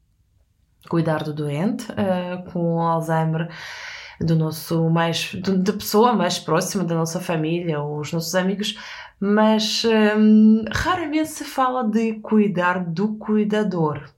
cuidar 0.88 1.22
do 1.22 1.32
doente 1.32 1.86
uh, 1.92 2.50
com 2.52 2.80
Alzheimer 2.80 3.48
do 4.20 4.36
nosso 4.36 4.90
mais 4.90 5.34
da 5.34 5.72
pessoa 5.72 6.12
mais 6.12 6.38
próxima 6.38 6.84
da 6.84 6.94
nossa 6.94 7.20
família 7.20 7.80
ou 7.80 8.00
os 8.00 8.12
nossos 8.12 8.34
amigos 8.34 8.78
mas 9.18 9.82
hum, 9.84 10.64
raramente 10.70 11.30
se 11.30 11.44
fala 11.44 11.82
de 11.84 12.14
cuidar 12.20 12.84
do 12.84 13.16
cuidador 13.16 14.10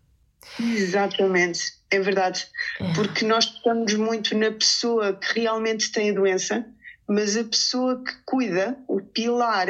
exatamente 0.58 1.60
é 1.90 2.00
verdade 2.00 2.46
é. 2.80 2.92
porque 2.94 3.24
nós 3.24 3.44
estamos 3.44 3.94
muito 3.94 4.36
na 4.36 4.50
pessoa 4.50 5.14
que 5.14 5.40
realmente 5.40 5.92
tem 5.92 6.10
a 6.10 6.14
doença 6.14 6.66
mas 7.08 7.36
a 7.36 7.44
pessoa 7.44 8.02
que 8.02 8.12
cuida 8.24 8.76
o 8.88 9.00
pilar 9.00 9.68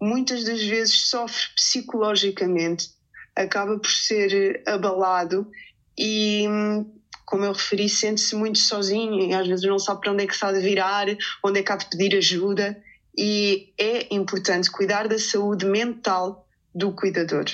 muitas 0.00 0.44
das 0.44 0.62
vezes 0.62 1.08
sofre 1.08 1.46
psicologicamente 1.56 2.90
acaba 3.34 3.78
por 3.78 3.90
ser 3.90 4.62
abalado 4.66 5.50
e 5.98 6.46
hum, 6.48 6.95
como 7.26 7.44
eu 7.44 7.52
referi, 7.52 7.88
sente-se 7.88 8.36
muito 8.36 8.58
sozinho 8.58 9.20
e 9.20 9.34
às 9.34 9.46
vezes 9.46 9.66
não 9.66 9.80
sabe 9.80 10.00
para 10.00 10.12
onde 10.12 10.22
é 10.22 10.26
que 10.26 10.32
está 10.32 10.52
de 10.52 10.60
virar, 10.60 11.06
onde 11.42 11.58
é 11.58 11.62
que 11.62 11.72
há 11.72 11.76
de 11.76 11.86
pedir 11.86 12.16
ajuda. 12.16 12.80
E 13.18 13.72
é 13.76 14.14
importante 14.14 14.70
cuidar 14.70 15.08
da 15.08 15.18
saúde 15.18 15.66
mental 15.66 16.46
do 16.72 16.92
cuidador, 16.92 17.46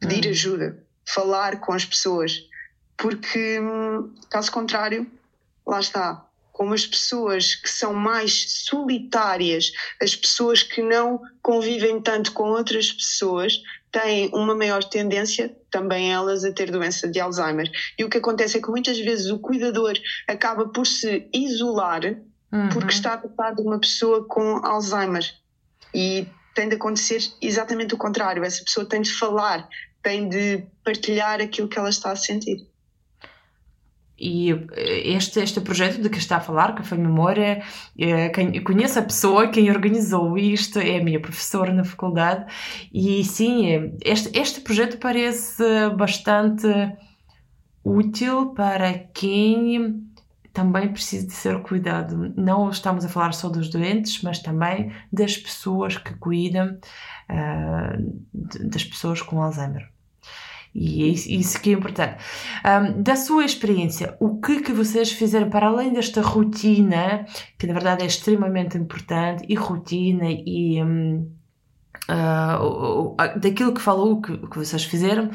pedir 0.00 0.26
hum. 0.26 0.30
ajuda, 0.30 0.84
falar 1.04 1.60
com 1.60 1.72
as 1.72 1.84
pessoas, 1.84 2.40
porque 2.96 3.60
caso 4.30 4.50
contrário, 4.50 5.06
lá 5.66 5.80
está. 5.80 6.24
Como 6.52 6.74
as 6.74 6.86
pessoas 6.86 7.54
que 7.54 7.68
são 7.68 7.92
mais 7.92 8.64
solitárias, 8.64 9.70
as 10.02 10.16
pessoas 10.16 10.62
que 10.62 10.82
não 10.82 11.20
convivem 11.42 12.00
tanto 12.00 12.32
com 12.32 12.44
outras 12.44 12.90
pessoas, 12.90 13.60
têm 13.90 14.30
uma 14.34 14.54
maior 14.54 14.84
tendência, 14.84 15.54
também 15.70 16.12
elas, 16.12 16.44
a 16.44 16.52
ter 16.52 16.70
doença 16.70 17.08
de 17.08 17.20
Alzheimer. 17.20 17.70
E 17.98 18.04
o 18.04 18.08
que 18.08 18.18
acontece 18.18 18.58
é 18.58 18.60
que 18.62 18.70
muitas 18.70 18.98
vezes 18.98 19.30
o 19.30 19.38
cuidador 19.38 19.94
acaba 20.26 20.68
por 20.68 20.86
se 20.86 21.28
isolar 21.32 22.02
uhum. 22.52 22.68
porque 22.70 22.92
está 22.92 23.14
a 23.14 23.18
tratar 23.18 23.54
de 23.54 23.62
uma 23.62 23.78
pessoa 23.78 24.26
com 24.26 24.64
Alzheimer. 24.64 25.24
E 25.94 26.26
tem 26.54 26.68
de 26.68 26.74
acontecer 26.74 27.22
exatamente 27.40 27.94
o 27.94 27.98
contrário. 27.98 28.44
Essa 28.44 28.62
pessoa 28.64 28.86
tem 28.86 29.00
de 29.00 29.12
falar, 29.12 29.68
tem 30.02 30.28
de 30.28 30.66
partilhar 30.84 31.40
aquilo 31.40 31.68
que 31.68 31.78
ela 31.78 31.90
está 31.90 32.10
a 32.10 32.16
sentir. 32.16 32.67
E 34.18 34.50
eh, 34.50 35.12
este, 35.12 35.40
este 35.40 35.60
projeto 35.60 36.00
de 36.00 36.08
que 36.08 36.18
está 36.18 36.36
a 36.36 36.40
falar, 36.40 36.74
que 36.74 36.82
foi 36.82 36.98
Memória, 36.98 37.62
é, 37.98 38.30
conheço 38.60 38.98
a 38.98 39.02
pessoa, 39.02 39.48
quem 39.48 39.70
organizou 39.70 40.36
isto 40.36 40.78
é 40.78 40.98
a 40.98 41.04
minha 41.04 41.20
professora 41.20 41.72
na 41.72 41.84
faculdade, 41.84 42.46
e 42.92 43.22
sim, 43.24 43.66
é, 43.66 43.92
este, 44.04 44.36
este 44.38 44.60
projeto 44.60 44.98
parece 44.98 45.62
bastante 45.96 46.66
útil 47.84 48.54
para 48.54 48.92
quem 49.14 50.08
também 50.52 50.88
precisa 50.88 51.24
de 51.24 51.32
ser 51.32 51.62
cuidado. 51.62 52.32
Não 52.36 52.68
estamos 52.68 53.04
a 53.04 53.08
falar 53.08 53.32
só 53.32 53.48
dos 53.48 53.70
doentes, 53.70 54.20
mas 54.22 54.40
também 54.40 54.92
das 55.12 55.36
pessoas 55.36 55.96
que 55.96 56.14
cuidam 56.14 56.76
uh, 57.30 58.68
das 58.68 58.82
pessoas 58.82 59.22
com 59.22 59.40
Alzheimer. 59.40 59.88
E 60.74 61.04
é 61.04 61.06
isso 61.08 61.60
que 61.60 61.70
é 61.70 61.72
importante. 61.72 62.16
Um, 62.64 63.02
da 63.02 63.16
sua 63.16 63.44
experiência, 63.44 64.16
o 64.20 64.40
que, 64.40 64.60
que 64.60 64.72
vocês 64.72 65.10
fizeram 65.12 65.50
para 65.50 65.66
além 65.66 65.92
desta 65.92 66.20
rotina, 66.20 67.26
que 67.58 67.66
na 67.66 67.72
verdade 67.72 68.02
é 68.02 68.06
extremamente 68.06 68.76
importante, 68.76 69.44
e 69.48 69.54
rotina, 69.54 70.26
e 70.30 70.82
um, 70.82 71.30
uh, 72.10 73.16
daquilo 73.38 73.72
que 73.72 73.80
falou 73.80 74.20
que, 74.20 74.36
que 74.36 74.58
vocês 74.58 74.84
fizeram, 74.84 75.30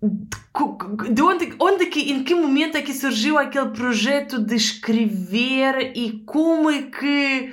de 0.00 1.22
onde, 1.22 1.54
onde 1.58 1.86
que, 1.86 2.12
em 2.12 2.22
que 2.22 2.34
momento 2.34 2.76
é 2.76 2.82
que 2.82 2.94
surgiu 2.94 3.36
aquele 3.36 3.70
projeto 3.70 4.38
de 4.38 4.54
escrever 4.54 5.92
e 5.96 6.22
como 6.24 6.70
é 6.70 6.82
que 6.82 7.52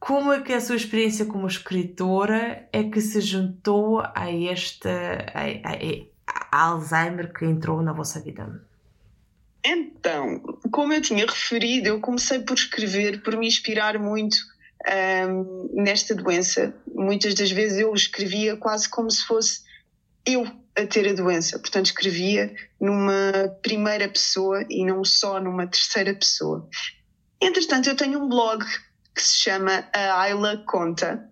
como 0.00 0.32
é 0.32 0.40
que 0.40 0.54
a 0.54 0.60
sua 0.60 0.76
experiência 0.76 1.26
como 1.26 1.46
escritora 1.46 2.66
é 2.72 2.84
que 2.84 3.02
se 3.02 3.20
juntou 3.20 4.00
a 4.00 4.32
esta 4.32 4.90
a, 5.34 5.42
a, 5.42 6.56
a 6.56 6.64
Alzheimer 6.68 7.30
que 7.32 7.44
entrou 7.44 7.82
na 7.82 7.92
vossa 7.92 8.18
vida? 8.18 8.64
Então, 9.62 10.40
como 10.72 10.94
eu 10.94 11.02
tinha 11.02 11.26
referido, 11.26 11.88
eu 11.88 12.00
comecei 12.00 12.38
por 12.38 12.54
escrever, 12.54 13.22
por 13.22 13.36
me 13.36 13.46
inspirar 13.46 13.98
muito 13.98 14.38
um, 15.28 15.82
nesta 15.82 16.14
doença. 16.14 16.74
Muitas 16.94 17.34
das 17.34 17.50
vezes 17.50 17.78
eu 17.78 17.92
escrevia 17.92 18.56
quase 18.56 18.88
como 18.88 19.10
se 19.10 19.22
fosse 19.26 19.60
eu 20.24 20.46
a 20.74 20.86
ter 20.86 21.08
a 21.10 21.12
doença. 21.12 21.58
Portanto, 21.58 21.86
escrevia 21.86 22.54
numa 22.80 23.54
primeira 23.60 24.08
pessoa 24.08 24.64
e 24.70 24.82
não 24.82 25.04
só 25.04 25.38
numa 25.38 25.66
terceira 25.66 26.14
pessoa. 26.14 26.66
Entretanto, 27.38 27.90
eu 27.90 27.96
tenho 27.96 28.24
um 28.24 28.28
blog 28.30 28.64
que 29.14 29.22
se 29.22 29.36
chama 29.38 29.88
A 29.92 30.20
Ayla 30.22 30.62
Conta. 30.66 31.28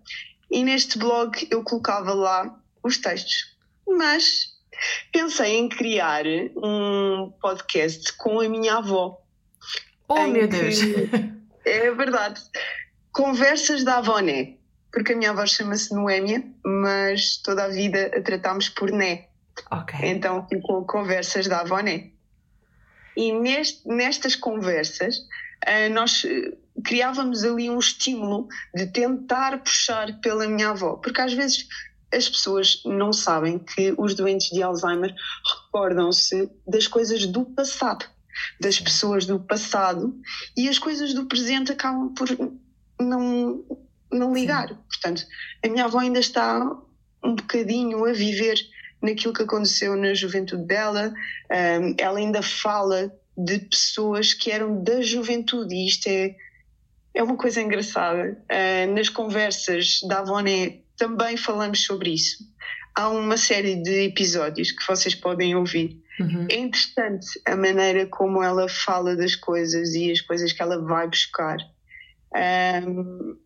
E 0.51 0.63
neste 0.63 0.97
blog 0.97 1.47
eu 1.51 1.63
colocava 1.63 2.13
lá 2.13 2.59
os 2.83 2.97
textos. 2.97 3.55
Mas 3.87 4.55
pensei 5.11 5.57
em 5.57 5.69
criar 5.69 6.23
um 6.55 7.31
podcast 7.41 8.13
com 8.13 8.39
a 8.39 8.49
minha 8.49 8.77
avó. 8.77 9.21
Oh, 10.07 10.27
meu 10.27 10.47
Deus! 10.47 10.79
É 11.65 11.91
verdade. 11.91 12.41
Conversas 13.11 13.83
da 13.83 13.97
Avoné. 13.97 14.55
Porque 14.91 15.13
a 15.13 15.15
minha 15.15 15.29
avó 15.29 15.45
chama-se 15.45 15.93
Noémia, 15.93 16.43
mas 16.65 17.37
toda 17.37 17.65
a 17.65 17.67
vida 17.67 18.11
a 18.15 18.21
tratámos 18.21 18.69
por 18.69 18.91
Né. 18.91 19.25
Então 20.01 20.47
ficou 20.47 20.83
Conversas 20.85 21.47
da 21.47 21.59
Avoné. 21.59 22.09
E 23.15 23.31
neste, 23.33 23.87
nestas 23.87 24.35
conversas, 24.35 25.17
uh, 25.17 25.93
nós 25.93 26.23
eh, 26.25 26.53
criávamos 26.83 27.43
ali 27.43 27.69
um 27.69 27.79
estímulo 27.79 28.47
de 28.73 28.87
tentar 28.87 29.61
puxar 29.63 30.19
pela 30.21 30.47
minha 30.47 30.69
avó. 30.69 30.95
Porque 30.97 31.21
às 31.21 31.33
vezes 31.33 31.67
as 32.11 32.27
pessoas 32.27 32.81
não 32.85 33.13
sabem 33.13 33.59
que 33.59 33.93
os 33.97 34.15
doentes 34.15 34.49
de 34.49 34.63
Alzheimer 34.63 35.13
recordam-se 35.65 36.49
das 36.67 36.87
coisas 36.87 37.25
do 37.25 37.45
passado, 37.45 38.05
das 38.59 38.79
pessoas 38.79 39.25
do 39.25 39.39
passado, 39.39 40.19
e 40.57 40.67
as 40.67 40.79
coisas 40.79 41.13
do 41.13 41.25
presente 41.25 41.71
acabam 41.71 42.13
por 42.13 42.27
não, 42.99 43.63
não 44.11 44.33
ligar. 44.33 44.69
Sim. 44.69 44.77
Portanto, 44.87 45.25
a 45.63 45.67
minha 45.67 45.85
avó 45.85 45.99
ainda 45.99 46.19
está 46.19 46.59
um 47.23 47.35
bocadinho 47.35 48.05
a 48.05 48.13
viver 48.13 48.57
naquilo 49.01 49.33
que 49.33 49.43
aconteceu 49.43 49.95
na 49.95 50.13
juventude 50.13 50.63
dela, 50.65 51.13
ela 51.97 52.19
ainda 52.19 52.41
fala 52.41 53.13
de 53.37 53.59
pessoas 53.59 54.33
que 54.33 54.51
eram 54.51 54.83
da 54.83 55.01
juventude, 55.01 55.73
e 55.73 55.87
isto 55.87 56.07
é, 56.07 56.35
é 57.13 57.23
uma 57.23 57.35
coisa 57.35 57.61
engraçada. 57.61 58.37
Uh, 58.51 58.93
nas 58.93 59.09
conversas 59.09 59.99
da 60.07 60.19
Avoné 60.19 60.79
também 60.97 61.37
falamos 61.37 61.83
sobre 61.83 62.13
isso. 62.13 62.37
Há 62.95 63.09
uma 63.09 63.37
série 63.37 63.75
de 63.75 64.05
episódios 64.05 64.71
que 64.71 64.85
vocês 64.85 65.15
podem 65.15 65.55
ouvir. 65.55 66.01
Uhum. 66.19 66.47
É 66.49 66.57
interessante 66.57 67.39
a 67.45 67.55
maneira 67.55 68.05
como 68.05 68.43
ela 68.43 68.67
fala 68.67 69.15
das 69.15 69.35
coisas 69.35 69.93
e 69.93 70.11
as 70.11 70.19
coisas 70.19 70.51
que 70.51 70.61
ela 70.61 70.81
vai 70.81 71.07
buscar. 71.07 71.57
Um, 72.85 73.37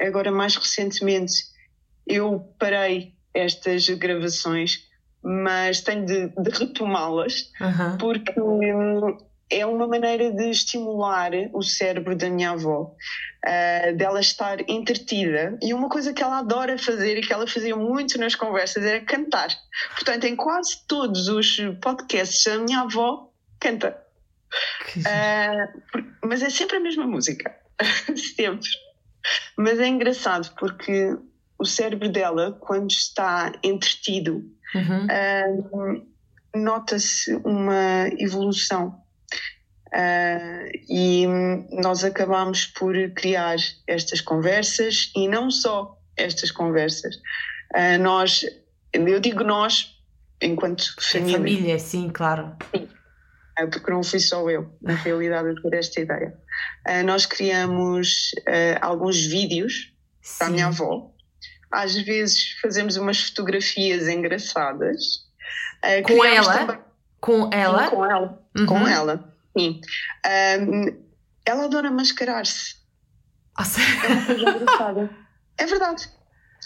agora, 0.00 0.30
mais 0.30 0.54
recentemente, 0.54 1.34
eu 2.06 2.54
parei 2.58 3.14
estas 3.34 3.88
gravações, 3.88 4.88
mas 5.22 5.80
tenho 5.80 6.06
de, 6.06 6.28
de 6.28 6.50
retomá-las, 6.50 7.50
uhum. 7.60 7.98
porque 7.98 8.32
é 9.50 9.66
uma 9.66 9.86
maneira 9.86 10.30
de 10.30 10.50
estimular 10.50 11.32
o 11.52 11.62
cérebro 11.62 12.16
da 12.16 12.30
minha 12.30 12.52
avó, 12.52 12.94
uh, 13.44 13.96
dela 13.96 14.20
estar 14.20 14.60
entretida. 14.68 15.58
E 15.60 15.74
uma 15.74 15.88
coisa 15.88 16.12
que 16.12 16.22
ela 16.22 16.38
adora 16.38 16.78
fazer 16.78 17.18
e 17.18 17.20
que 17.20 17.32
ela 17.32 17.46
fazia 17.46 17.74
muito 17.74 18.18
nas 18.18 18.34
conversas 18.34 18.84
era 18.84 19.04
cantar. 19.04 19.48
Portanto, 19.94 20.24
em 20.24 20.36
quase 20.36 20.86
todos 20.86 21.28
os 21.28 21.56
podcasts, 21.82 22.46
a 22.46 22.58
minha 22.58 22.80
avó 22.82 23.30
canta. 23.58 24.00
Uh, 24.96 26.26
mas 26.26 26.42
é 26.42 26.50
sempre 26.50 26.76
a 26.76 26.80
mesma 26.80 27.06
música. 27.06 27.54
sempre. 28.36 28.68
Mas 29.56 29.78
é 29.80 29.86
engraçado 29.86 30.54
porque 30.58 31.16
o 31.58 31.64
cérebro 31.64 32.08
dela, 32.08 32.56
quando 32.60 32.90
está 32.90 33.52
entretido, 33.62 34.44
uhum. 34.74 35.06
uh, 35.06 36.06
nota-se 36.54 37.34
uma 37.44 38.08
evolução 38.18 38.99
Uh, 39.92 40.70
e 40.88 41.26
nós 41.72 42.04
acabamos 42.04 42.66
por 42.66 42.94
criar 43.16 43.56
estas 43.88 44.20
conversas 44.20 45.10
e 45.16 45.26
não 45.26 45.50
só 45.50 45.98
estas 46.16 46.50
conversas. 46.52 47.16
Uh, 47.74 48.00
nós, 48.00 48.44
eu 48.92 49.18
digo 49.18 49.42
nós, 49.42 49.96
enquanto 50.40 50.94
família. 51.00 51.38
família, 51.38 51.78
sim, 51.78 52.08
claro. 52.08 52.56
Sim. 52.72 52.88
Uh, 53.60 53.68
porque 53.68 53.90
não 53.90 54.04
fui 54.04 54.20
só 54.20 54.48
eu, 54.48 54.72
na 54.80 54.94
realidade, 54.94 55.60
por 55.60 55.74
esta 55.74 56.00
ideia. 56.00 56.38
nós 57.04 57.26
criamos 57.26 58.30
alguns 58.80 59.26
vídeos 59.26 59.92
sim. 60.22 60.38
para 60.38 60.46
a 60.46 60.50
minha 60.50 60.66
avó. 60.68 61.10
Às 61.70 61.96
vezes 61.96 62.58
fazemos 62.62 62.96
umas 62.96 63.20
fotografias 63.20 64.08
engraçadas. 64.08 65.28
com 66.06 66.24
ela? 66.24 66.58
Também... 66.58 66.78
Com 67.20 67.50
ela? 67.52 67.84
Sim, 67.84 67.90
com 67.90 68.06
ela. 68.06 68.42
Uhum. 68.56 68.66
Com 68.66 68.88
ela. 68.88 69.29
Sim. 69.56 69.80
Um, 70.60 71.10
ela 71.44 71.64
adora 71.64 71.90
mascarar-se. 71.90 72.76
Ah, 73.56 73.64
é 74.04 74.12
uma 74.12 74.26
coisa 74.26 74.50
engraçada. 74.50 75.10
É 75.58 75.66
verdade. 75.66 76.10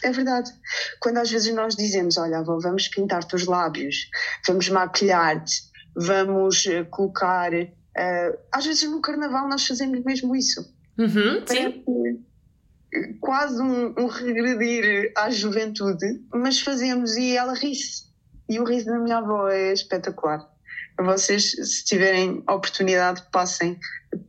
É 0.02 0.10
verdade. 0.10 0.52
Quando 1.00 1.18
às 1.18 1.30
vezes 1.30 1.54
nós 1.54 1.74
dizemos, 1.76 2.16
olha, 2.18 2.38
avó, 2.38 2.58
vamos 2.60 2.88
pintar-te 2.88 3.34
os 3.34 3.46
lábios, 3.46 4.08
vamos 4.46 4.68
maquilhar-te, 4.68 5.62
vamos 5.96 6.66
uh, 6.66 6.84
colocar. 6.90 7.52
Uh, 7.52 8.38
às 8.52 8.66
vezes 8.66 8.82
no 8.90 9.00
carnaval 9.00 9.48
nós 9.48 9.66
fazemos 9.66 10.02
mesmo 10.04 10.34
isso. 10.36 10.74
Uhum, 10.98 11.44
sim. 11.46 12.24
Quase 13.20 13.60
um, 13.60 13.94
um, 13.98 14.06
regredir 14.06 15.12
à 15.16 15.30
juventude, 15.30 16.22
mas 16.32 16.60
fazemos 16.60 17.16
e 17.16 17.36
ela 17.36 17.54
ri-se. 17.54 18.04
E 18.48 18.60
o 18.60 18.64
riso 18.64 18.86
da 18.86 18.98
minha 18.98 19.18
avó 19.18 19.48
é 19.48 19.72
espetacular 19.72 20.53
vocês, 20.98 21.52
se 21.52 21.84
tiverem 21.84 22.42
oportunidade, 22.48 23.22
passem 23.32 23.78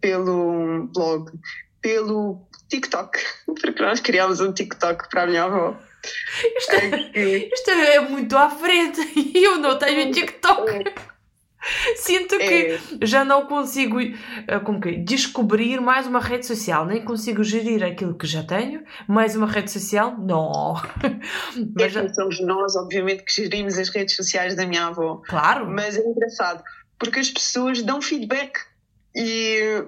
pelo 0.01 0.87
blog, 0.93 1.31
pelo 1.81 2.47
TikTok, 2.69 3.19
porque 3.45 3.81
nós 3.81 3.99
criámos 3.99 4.39
um 4.39 4.51
TikTok 4.51 5.09
para 5.09 5.23
a 5.23 5.27
minha 5.27 5.43
avó. 5.43 5.77
Isto 6.57 6.75
é, 6.75 7.49
isto 7.51 7.71
é 7.71 7.99
muito 8.01 8.37
à 8.37 8.49
frente 8.49 9.01
e 9.15 9.41
eu 9.43 9.57
não 9.57 9.77
tenho 9.77 10.11
TikTok. 10.11 10.83
Sinto 11.95 12.37
que 12.37 12.43
é. 12.43 12.79
já 13.01 13.25
não 13.25 13.45
consigo 13.47 13.99
eh, 13.99 14.59
como 14.63 14.79
que, 14.79 14.97
descobrir 14.97 15.81
mais 15.81 16.05
uma 16.05 16.19
rede 16.19 16.45
social, 16.45 16.85
nem 16.85 17.03
consigo 17.03 17.43
gerir 17.43 17.83
aquilo 17.83 18.15
que 18.15 18.27
já 18.27 18.43
tenho, 18.43 18.83
mais 19.07 19.35
uma 19.35 19.47
rede 19.47 19.71
social, 19.71 20.15
não. 20.17 20.75
Mas 21.75 21.93
já... 21.93 22.07
Somos 22.13 22.39
nós, 22.41 22.75
obviamente, 22.75 23.23
que 23.23 23.33
gerimos 23.33 23.77
as 23.77 23.89
redes 23.89 24.15
sociais 24.15 24.55
da 24.55 24.65
minha 24.65 24.87
avó. 24.87 25.21
Claro. 25.27 25.67
Mas 25.69 25.97
é 25.97 26.05
engraçado, 26.05 26.63
porque 26.99 27.19
as 27.19 27.29
pessoas 27.29 27.81
dão 27.81 28.01
feedback 28.01 28.59
e, 29.15 29.85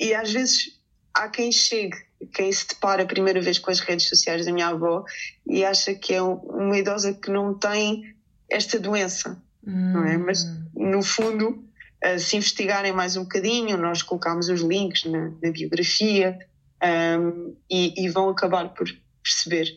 e 0.00 0.14
às 0.14 0.32
vezes 0.32 0.78
há 1.14 1.28
quem 1.28 1.52
chegue, 1.52 1.96
quem 2.32 2.50
se 2.50 2.66
depara 2.68 3.02
a 3.02 3.06
primeira 3.06 3.40
vez 3.40 3.58
com 3.58 3.70
as 3.70 3.80
redes 3.80 4.08
sociais 4.08 4.46
da 4.46 4.52
minha 4.52 4.68
avó 4.68 5.04
e 5.46 5.64
acha 5.64 5.94
que 5.94 6.14
é 6.14 6.22
uma 6.22 6.78
idosa 6.78 7.12
que 7.12 7.30
não 7.30 7.54
tem 7.54 8.14
esta 8.50 8.78
doença 8.78 9.40
Hum. 9.68 9.92
Não 9.92 10.04
é? 10.04 10.16
Mas, 10.16 10.44
hum. 10.44 10.66
No 10.78 11.02
fundo, 11.02 11.64
uh, 12.04 12.18
se 12.18 12.36
investigarem 12.36 12.92
mais 12.92 13.16
um 13.16 13.22
bocadinho, 13.22 13.76
nós 13.76 14.02
colocamos 14.02 14.48
os 14.48 14.60
links 14.60 15.04
na, 15.04 15.32
na 15.42 15.50
biografia 15.50 16.38
um, 17.20 17.56
e, 17.68 18.04
e, 18.04 18.08
vão 18.08 18.28
acabar 18.28 18.68
por 18.74 18.88
perceber. 19.22 19.68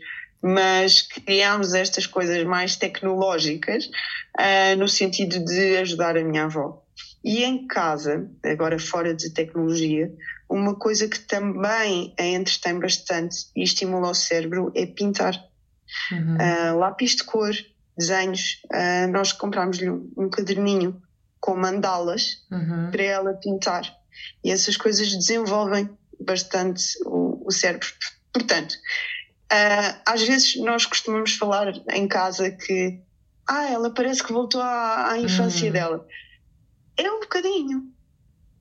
Mas 0.44 1.02
criámos 1.02 1.74
estas 1.74 2.06
coisas 2.06 2.44
mais 2.46 2.76
tecnológicas 2.76 3.86
uh, 3.86 4.78
no 4.78 4.88
sentido 4.88 5.44
de 5.44 5.78
ajudar 5.78 6.18
a 6.18 6.24
minha 6.24 6.46
avó. 6.46 6.84
E 7.24 7.44
em 7.44 7.68
casa, 7.68 8.30
agora 8.44 8.80
fora 8.80 9.14
de 9.14 9.32
tecnologia, 9.32 10.12
uma 10.50 10.76
coisa 10.76 11.08
que 11.08 11.20
também 11.20 12.14
a 12.20 12.24
entretém 12.24 12.80
bastante 12.80 13.48
e 13.56 13.64
estimula 13.64 14.10
o 14.10 14.16
cérebro 14.16 14.72
é 14.76 14.86
pintar. 14.86 15.36
Uhum. 16.12 16.36
Uh, 16.36 16.78
lápis 16.78 17.16
de 17.16 17.24
cor, 17.24 17.54
desenhos, 18.02 18.62
uh, 18.66 19.12
nós 19.12 19.32
comprámos-lhe 19.32 19.90
um, 19.90 20.30
caderninho 20.30 21.02
com 21.40 21.56
mandalas 21.56 22.46
uhum. 22.52 22.92
para 22.92 23.04
ela 23.04 23.34
pintar. 23.34 23.84
E 24.44 24.52
essas 24.52 24.78
coisas 24.78 25.12
desenvolvem 25.16 25.90
bastante 26.20 26.84
o, 27.06 27.48
o 27.48 27.52
cérebro. 27.52 27.88
Portanto, 28.34 28.74
uh, 28.74 30.02
às 30.06 30.22
vezes 30.22 30.56
nós 30.58 30.86
costumamos 30.86 31.36
falar 31.36 31.74
em 31.90 32.08
casa 32.08 32.52
que 32.52 33.00
ah, 33.48 33.68
ela 33.70 33.94
parece 33.94 34.24
que 34.24 34.32
voltou 34.32 34.62
à, 34.62 35.12
à 35.12 35.18
infância 35.18 35.68
uhum. 35.68 35.74
dela. 35.74 36.08
É 36.96 37.12
um 37.12 37.20
bocadinho. 37.22 37.92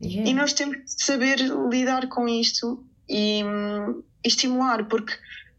Yeah. 0.03 0.31
E 0.31 0.35
nós 0.35 0.53
temos 0.55 0.79
de 0.79 1.05
saber 1.05 1.39
lidar 1.69 2.09
com 2.09 2.27
isto 2.27 2.85
e, 3.09 3.45
um, 3.45 4.03
estimular, 4.25 4.85
porque 4.87 5.13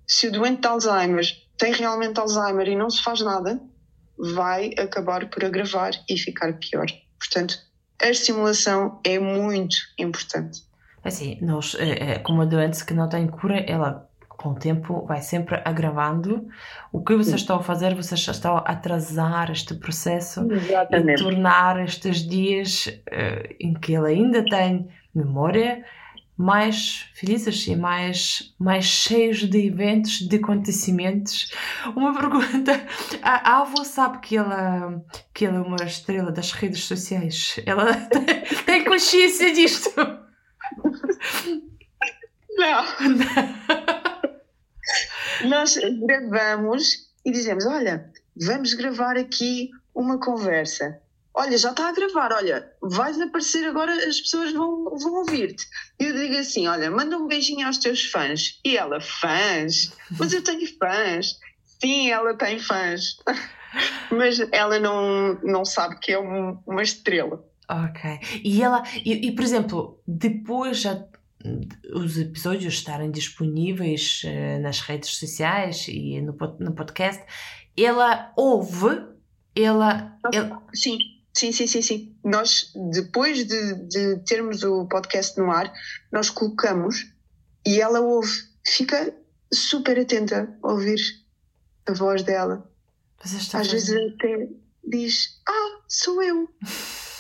se 0.08 0.28
o 0.28 0.32
doente 0.32 0.62
de 0.62 0.68
Alzheimer 0.68 1.26
tem 1.58 1.74
realmente 1.74 2.20
Alzheimer 2.20 2.68
e 2.68 2.76
não 2.76 2.90
se 2.90 3.04
faz 3.04 3.22
nada, 3.22 3.62
vai 4.22 4.72
acabar 4.78 5.28
por 5.30 5.44
agravar 5.44 5.92
e 6.08 6.18
ficar 6.18 6.54
pior. 6.54 6.86
Portanto, 7.18 7.56
a 8.02 8.10
estimulação 8.10 9.00
é 9.04 9.18
muito 9.18 9.76
importante. 9.98 10.62
Assim, 11.04 11.40
nós, 11.42 11.76
é, 11.80 12.14
é, 12.14 12.20
como 12.20 12.42
a 12.42 12.46
doença 12.46 12.86
que 12.86 12.94
não 12.94 13.10
tem 13.10 13.28
cura, 13.28 13.60
ela 13.68 14.08
com 14.28 14.50
o 14.50 14.56
tempo 14.56 15.06
vai 15.06 15.22
sempre 15.22 15.62
agravando. 15.64 16.48
O 16.92 17.04
que 17.04 17.16
vocês 17.16 17.42
estão 17.42 17.58
a 17.58 17.64
fazer, 17.64 17.94
vocês 17.96 18.28
estão 18.28 18.58
a 18.58 18.62
atrasar 18.62 19.52
este 19.52 19.76
processo 19.76 20.52
Exatamente. 20.52 21.22
e 21.22 21.24
tornar 21.24 21.84
estes 21.84 22.28
dias 22.28 22.88
uh, 22.88 23.56
em 23.60 23.74
que 23.76 23.94
ele 23.94 24.08
ainda 24.08 24.44
tem 24.44 24.88
memória 25.14 25.84
mais 26.42 27.10
felizes 27.14 27.68
e 27.68 27.76
mais, 27.76 28.54
mais 28.60 28.86
cheios 28.86 29.48
de 29.48 29.68
eventos, 29.68 30.20
de 30.20 30.36
acontecimentos. 30.38 31.52
Uma 31.96 32.14
pergunta: 32.18 32.86
a, 33.22 33.52
a 33.52 33.62
avó 33.62 33.84
sabe 33.84 34.20
que 34.20 34.36
ela, 34.36 35.04
que 35.34 35.46
ela 35.46 35.58
é 35.58 35.62
uma 35.62 35.84
estrela 35.86 36.32
das 36.32 36.52
redes 36.52 36.84
sociais? 36.86 37.60
Ela 37.66 37.94
tem, 38.10 38.26
tem 38.66 38.84
consciência 38.84 39.54
disto? 39.54 39.92
Não. 42.58 42.86
Nós 45.48 45.76
gravamos 46.06 47.12
e 47.24 47.32
dizemos: 47.32 47.66
Olha, 47.66 48.12
vamos 48.36 48.74
gravar 48.74 49.16
aqui 49.16 49.70
uma 49.94 50.20
conversa. 50.20 51.00
Olha, 51.34 51.58
já 51.58 51.72
está 51.72 51.88
a 51.88 51.94
gravar, 51.94 52.34
olha, 52.34 52.72
vais 52.82 53.20
aparecer 53.20 53.66
agora, 53.66 53.94
as 53.94 54.20
pessoas 54.20 54.52
vão, 54.52 54.86
vão 54.98 55.14
ouvir-te. 55.20 55.66
E 56.00 56.06
eu 56.06 56.14
digo 56.14 56.36
assim: 56.36 56.68
Olha, 56.68 56.92
manda 56.92 57.18
um 57.18 57.28
beijinho 57.28 57.66
aos 57.66 57.78
teus 57.78 58.04
fãs. 58.06 58.60
E 58.66 58.78
ela, 58.78 59.00
fãs? 59.00 59.94
Mas 60.20 60.34
eu 60.34 60.44
tenho 60.44 60.68
fãs. 60.78 61.40
Sim, 61.82 62.12
ela 62.12 62.36
tem 62.36 62.60
fãs. 62.60 63.18
Mas 64.12 64.40
ela 64.52 64.80
não, 64.80 65.40
não 65.42 65.64
sabe 65.64 65.98
que 66.00 66.12
é 66.12 66.20
um, 66.20 66.60
uma 66.68 66.84
estrela. 66.84 67.44
Ok. 67.70 68.20
E 68.44 68.62
ela, 68.62 68.84
e, 69.06 69.28
e 69.28 69.32
por 69.32 69.44
exemplo, 69.44 70.02
depois 70.06 70.82
já 70.82 71.08
os 71.94 72.18
episódios 72.18 72.74
estarem 72.74 73.10
disponíveis 73.10 74.24
uh, 74.26 74.62
nas 74.62 74.82
redes 74.82 75.16
sociais 75.16 75.88
e 75.88 76.22
no, 76.22 76.36
no 76.60 76.74
podcast, 76.74 77.24
ela 77.78 78.32
ouve, 78.36 79.06
ela, 79.56 80.18
ela... 80.32 80.62
Sim, 80.74 80.98
sim, 81.34 81.52
sim, 81.52 81.68
sim, 81.68 81.82
sim. 81.82 82.16
Nós, 82.24 82.72
depois 82.92 83.46
de, 83.46 83.74
de 83.88 84.18
termos 84.26 84.64
o 84.64 84.86
podcast 84.88 85.38
no 85.40 85.52
ar, 85.52 85.72
nós 86.12 86.30
colocamos 86.30 87.12
e 87.66 87.80
ela 87.80 88.00
ouve, 88.00 88.32
fica 88.66 89.14
super 89.54 90.00
atenta 90.00 90.58
a 90.64 90.72
ouvir 90.72 91.00
a 91.88 91.94
voz 91.94 92.24
dela. 92.24 92.70
Às 93.24 93.72
vezes 93.72 94.14
até 94.14 94.48
diz, 94.84 95.42
ah, 95.48 95.80
sou 95.88 96.22
eu. 96.24 96.50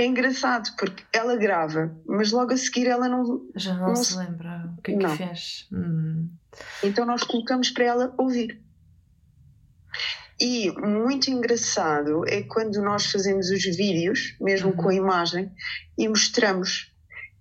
é 0.00 0.06
engraçado 0.06 0.74
porque 0.76 1.04
ela 1.12 1.36
grava, 1.36 1.94
mas 2.06 2.32
logo 2.32 2.52
a 2.52 2.56
seguir 2.56 2.86
ela 2.86 3.08
não. 3.08 3.46
Já 3.54 3.74
não, 3.74 3.88
não 3.88 3.96
se 3.96 4.16
lembra 4.16 4.72
o 4.78 4.82
que 4.82 4.92
é 4.92 4.96
que 4.98 5.16
fez. 5.16 5.68
Hum. 5.72 6.28
Então 6.82 7.04
nós 7.04 7.22
colocamos 7.22 7.70
para 7.70 7.84
ela 7.84 8.14
ouvir. 8.16 8.60
E 10.40 10.72
muito 10.72 11.30
engraçado 11.30 12.24
é 12.26 12.42
quando 12.42 12.80
nós 12.80 13.06
fazemos 13.06 13.50
os 13.50 13.62
vídeos, 13.62 14.34
mesmo 14.40 14.70
uhum. 14.70 14.76
com 14.76 14.88
a 14.88 14.94
imagem, 14.94 15.52
e 15.98 16.08
mostramos. 16.08 16.90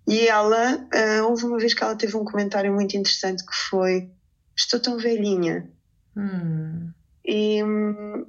E 0.05 0.27
ela, 0.27 0.75
uh, 0.75 1.29
houve 1.29 1.45
uma 1.45 1.57
vez 1.57 1.73
que 1.73 1.83
ela 1.83 1.95
teve 1.95 2.17
um 2.17 2.25
comentário 2.25 2.73
muito 2.73 2.97
interessante 2.97 3.45
que 3.45 3.55
foi: 3.69 4.09
Estou 4.55 4.79
tão 4.79 4.97
velhinha. 4.97 5.69
Hum. 6.17 6.91
E 7.23 7.63
um, 7.63 8.25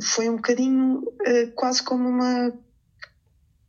foi 0.00 0.28
um 0.30 0.36
bocadinho 0.36 1.00
uh, 1.00 1.52
quase 1.54 1.82
como 1.82 2.08
uma 2.08 2.52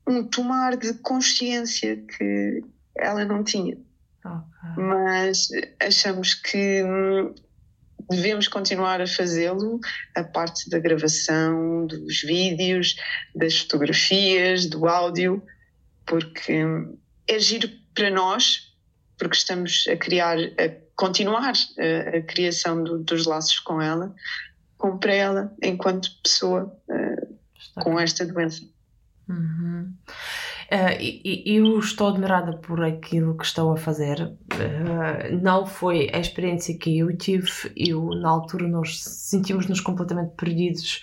um 0.07 0.23
tomar 0.23 0.77
de 0.77 0.93
consciência 0.93 1.97
que 1.97 2.63
ela 2.95 3.25
não 3.25 3.43
tinha. 3.43 3.77
Okay. 4.23 4.83
Mas 4.83 5.49
achamos 5.81 6.33
que 6.33 6.83
hum, 6.83 7.33
devemos 8.09 8.47
continuar 8.47 9.01
a 9.01 9.07
fazê-lo, 9.07 9.79
a 10.15 10.23
parte 10.23 10.69
da 10.69 10.79
gravação, 10.79 11.85
dos 11.87 12.21
vídeos, 12.21 12.95
das 13.35 13.59
fotografias, 13.59 14.65
do 14.65 14.87
áudio, 14.87 15.43
porque 16.05 16.63
é 17.27 17.39
giro 17.39 17.69
para 17.93 18.09
nós, 18.09 18.73
porque 19.17 19.35
estamos 19.35 19.85
a 19.89 19.97
criar, 19.97 20.37
a 20.37 20.69
continuar 20.95 21.53
a, 21.53 22.17
a 22.17 22.21
criação 22.21 22.83
do, 22.83 22.99
dos 22.99 23.25
laços 23.25 23.59
com 23.59 23.81
ela, 23.81 24.13
como 24.77 24.99
para 24.99 25.13
ela, 25.13 25.55
enquanto 25.61 26.09
pessoa 26.21 26.73
uh, 26.87 27.37
com 27.81 27.99
esta 27.99 28.25
doença. 28.25 28.63
Uhum. 29.27 29.93
Uh, 30.69 31.23
eu 31.45 31.79
estou 31.79 32.09
admirada 32.09 32.57
por 32.57 32.83
aquilo 32.83 33.37
que 33.37 33.45
estão 33.45 33.71
a 33.71 33.77
fazer. 33.77 34.21
Uh, 34.21 35.41
não 35.41 35.65
foi 35.65 36.09
a 36.13 36.19
experiência 36.19 36.77
que 36.77 36.99
eu 36.99 37.15
tive. 37.15 37.49
Eu, 37.75 38.09
na 38.09 38.29
altura, 38.29 38.67
nós 38.67 39.01
sentimos-nos 39.01 39.79
completamente 39.79 40.35
perdidos 40.35 41.01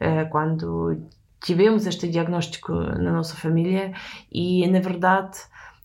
uh, 0.00 0.28
quando 0.30 1.00
tivemos 1.40 1.86
este 1.86 2.08
diagnóstico 2.08 2.72
na 2.72 3.12
nossa 3.12 3.36
família 3.36 3.92
e, 4.32 4.66
na 4.66 4.80
verdade, 4.80 5.38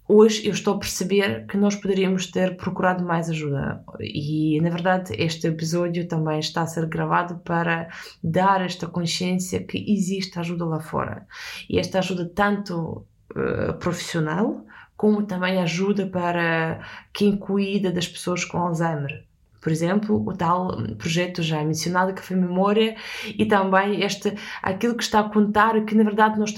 hoje 0.07 0.47
eu 0.47 0.53
estou 0.53 0.73
a 0.75 0.79
perceber 0.79 1.45
que 1.45 1.55
nós 1.55 1.75
poderíamos 1.75 2.31
ter 2.31 2.57
procurado 2.57 3.05
mais 3.05 3.29
ajuda 3.29 3.83
e 3.99 4.59
na 4.61 4.71
verdade 4.71 5.13
este 5.15 5.47
episódio 5.47 6.07
também 6.07 6.39
está 6.39 6.63
a 6.63 6.65
ser 6.65 6.87
gravado 6.87 7.37
para 7.39 7.89
dar 8.23 8.61
esta 8.61 8.87
consciência 8.87 9.63
que 9.63 9.77
existe 9.87 10.39
ajuda 10.39 10.65
lá 10.65 10.79
fora 10.79 11.27
e 11.69 11.77
esta 11.77 11.99
ajuda 11.99 12.25
tanto 12.33 13.05
uh, 13.31 13.73
profissional 13.75 14.65
como 14.95 15.23
também 15.23 15.61
ajuda 15.61 16.07
para 16.07 16.81
quem 17.13 17.37
cuida 17.37 17.91
das 17.91 18.07
pessoas 18.07 18.43
com 18.43 18.57
Alzheimer 18.57 19.23
por 19.61 19.71
exemplo, 19.71 20.23
o 20.25 20.33
tal 20.33 20.77
projeto 20.97 21.41
já 21.41 21.63
mencionado 21.63 22.13
que 22.13 22.21
foi 22.21 22.37
Memória 22.37 22.95
e 23.25 23.45
também 23.45 24.01
este, 24.03 24.33
aquilo 24.63 24.95
que 24.95 25.03
está 25.03 25.19
a 25.19 25.29
contar 25.29 25.83
que 25.85 25.95
na 25.95 26.03
verdade 26.03 26.39
nós 26.39 26.53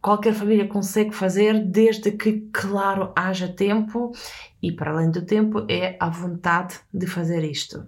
qualquer 0.00 0.34
família 0.34 0.66
consegue 0.66 1.14
fazer 1.14 1.64
desde 1.64 2.12
que, 2.12 2.48
claro, 2.52 3.12
haja 3.14 3.48
tempo 3.48 4.12
e 4.62 4.72
para 4.72 4.92
além 4.92 5.10
do 5.10 5.22
tempo 5.22 5.66
é 5.68 5.96
a 6.00 6.08
vontade 6.08 6.76
de 6.92 7.06
fazer 7.06 7.44
isto. 7.44 7.86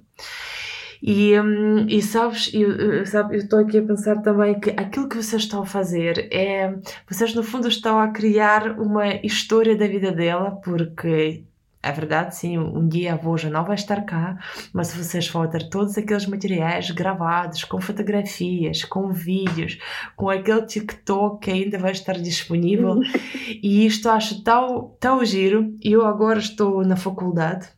E, 1.03 1.39
hum, 1.41 1.87
e 1.89 2.03
sabes, 2.03 2.51
eu, 2.53 3.05
sabe, 3.07 3.37
eu 3.37 3.41
estou 3.41 3.59
aqui 3.61 3.79
a 3.79 3.83
pensar 3.83 4.23
também 4.23 4.59
que 4.59 4.71
aquilo 4.71 5.09
que 5.09 5.17
vocês 5.17 5.43
estão 5.43 5.63
a 5.63 5.67
fazer 5.67 6.29
é. 6.33 6.75
Vocês, 7.09 7.35
no 7.35 7.43
fundo, 7.43 7.69
estão 7.69 7.99
a 8.01 8.09
criar 8.09 8.79
uma 8.79 9.07
história 9.25 9.77
da 9.77 9.87
vida 9.87 10.13
dela, 10.13 10.53
porque 10.63 11.45
é 11.87 11.93
verdade, 11.93 12.35
sim, 12.35 12.59
um 12.59 12.89
dia 12.89 13.13
a 13.13 13.15
avó 13.15 13.37
já 13.37 13.49
não 13.49 13.65
vai 13.65 13.77
estar 13.77 14.05
cá, 14.05 14.37
mas 14.73 14.93
vocês 14.93 15.29
forem 15.29 15.51
ter 15.51 15.69
todos 15.69 15.97
aqueles 15.97 16.27
materiais 16.27 16.91
gravados, 16.91 17.63
com 17.63 17.81
fotografias, 17.81 18.85
com 18.85 19.13
vídeos, 19.13 19.79
com 20.17 20.29
aquele 20.29 20.67
TikTok 20.67 21.39
que 21.45 21.51
ainda 21.51 21.79
vai 21.79 21.93
estar 21.93 22.15
disponível, 22.15 23.01
e 23.63 23.87
isto 23.87 24.09
acho 24.09 24.43
tão, 24.43 24.97
tão 24.99 25.25
giro. 25.25 25.77
Eu 25.81 26.05
agora 26.05 26.41
estou 26.41 26.85
na 26.85 26.97
faculdade 26.97 27.69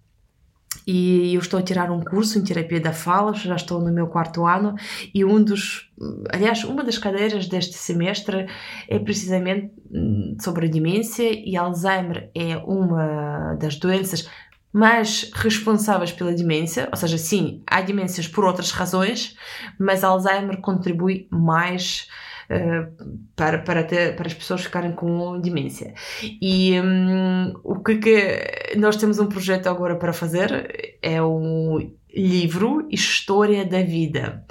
e 0.90 1.35
eu 1.35 1.40
estou 1.40 1.61
a 1.61 1.62
tirar 1.62 1.90
um 1.90 2.01
curso 2.01 2.38
em 2.38 2.42
terapia 2.42 2.81
da 2.81 2.94
fala, 2.94 3.35
já 3.35 3.57
estou 3.57 3.79
no 3.79 3.92
meu 3.92 4.07
quarto 4.07 4.46
ano 4.46 4.74
e 5.14 5.22
um 5.22 5.44
dos, 5.44 5.87
aliás, 6.33 6.64
uma 6.64 6.83
das 6.83 6.96
cadeiras 6.96 7.46
deste 7.46 7.74
semestre 7.74 8.46
é 8.88 8.98
precisamente 8.98 9.70
hum, 9.92 10.35
sobre 10.40 10.66
a 10.66 10.70
demência 10.70 11.31
e 11.31 11.59
Alzheimer 11.59 12.31
é 12.35 12.57
uma 12.57 13.55
das 13.61 13.77
doenças 13.77 14.31
mais 14.72 15.31
responsáveis 15.35 16.11
pela 16.11 16.33
demência, 16.33 16.88
ou 16.90 16.96
seja, 16.96 17.18
sim, 17.18 17.62
há 17.66 17.83
demências 17.83 18.27
por 18.27 18.46
outras 18.46 18.70
razões, 18.70 19.37
mas 19.79 20.03
Alzheimer 20.03 20.59
contribui 20.62 21.29
mais 21.31 22.09
uh, 22.50 23.18
para, 23.37 23.58
para, 23.58 23.84
ter, 23.84 24.16
para 24.16 24.26
as 24.26 24.34
pessoas 24.34 24.62
ficarem 24.62 24.92
com 24.92 25.40
demência. 25.40 25.94
E 26.40 26.80
um, 26.80 27.54
o 27.62 27.82
que, 27.82 27.96
que 27.96 28.76
nós 28.76 28.96
temos 28.96 29.18
um 29.18 29.26
projeto 29.26 29.68
agora 29.68 29.96
para 29.96 30.12
fazer 30.12 30.98
é 31.02 31.22
um 31.22 31.92
livro 32.14 32.87
História 32.90 33.64
da 33.64 33.82
Vida. 33.82 34.44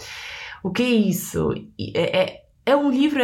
O 0.64 0.72
que 0.72 0.84
é 0.84 0.90
isso? 0.90 1.54
É, 1.94 2.20
é, 2.20 2.42
é 2.66 2.76
um 2.76 2.90
livro 2.90 3.22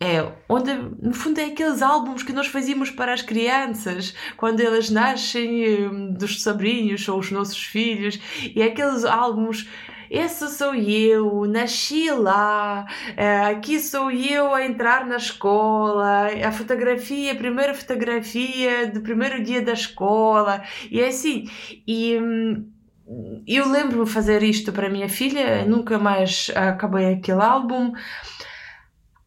é 0.00 0.32
onde 0.48 0.72
no 1.00 1.14
fundo 1.14 1.40
é 1.40 1.46
aqueles 1.46 1.80
álbuns 1.80 2.22
que 2.22 2.32
nós 2.32 2.48
fazíamos 2.48 2.90
para 2.90 3.14
as 3.14 3.22
crianças 3.22 4.14
quando 4.36 4.60
elas 4.60 4.90
nascem 4.90 5.88
hum, 5.88 6.12
dos 6.12 6.42
sobrinhos 6.42 7.08
ou 7.08 7.18
os 7.18 7.30
nossos 7.30 7.62
filhos 7.62 8.20
e 8.54 8.60
é 8.60 8.66
aqueles 8.66 9.04
álbuns 9.04 9.68
esse 10.10 10.48
sou 10.48 10.74
eu, 10.74 11.44
nasci 11.46 12.10
lá, 12.10 12.86
eh, 13.16 13.40
aqui 13.46 13.78
sou 13.80 14.10
eu 14.10 14.54
a 14.54 14.64
entrar 14.64 15.06
na 15.06 15.16
escola, 15.16 16.28
a 16.46 16.52
fotografia, 16.52 17.32
a 17.32 17.36
primeira 17.36 17.74
fotografia 17.74 18.86
do 18.88 19.00
primeiro 19.00 19.42
dia 19.42 19.62
da 19.62 19.72
escola, 19.72 20.62
e 20.90 21.00
é 21.00 21.08
assim. 21.08 21.48
E 21.86 22.18
hum, 22.18 22.68
eu 23.46 23.68
lembro-me 23.70 24.06
fazer 24.06 24.42
isto 24.42 24.72
para 24.72 24.88
minha 24.88 25.08
filha, 25.08 25.64
nunca 25.66 25.98
mais 25.98 26.50
acabei 26.54 27.14
aquele 27.14 27.42
álbum. 27.42 27.92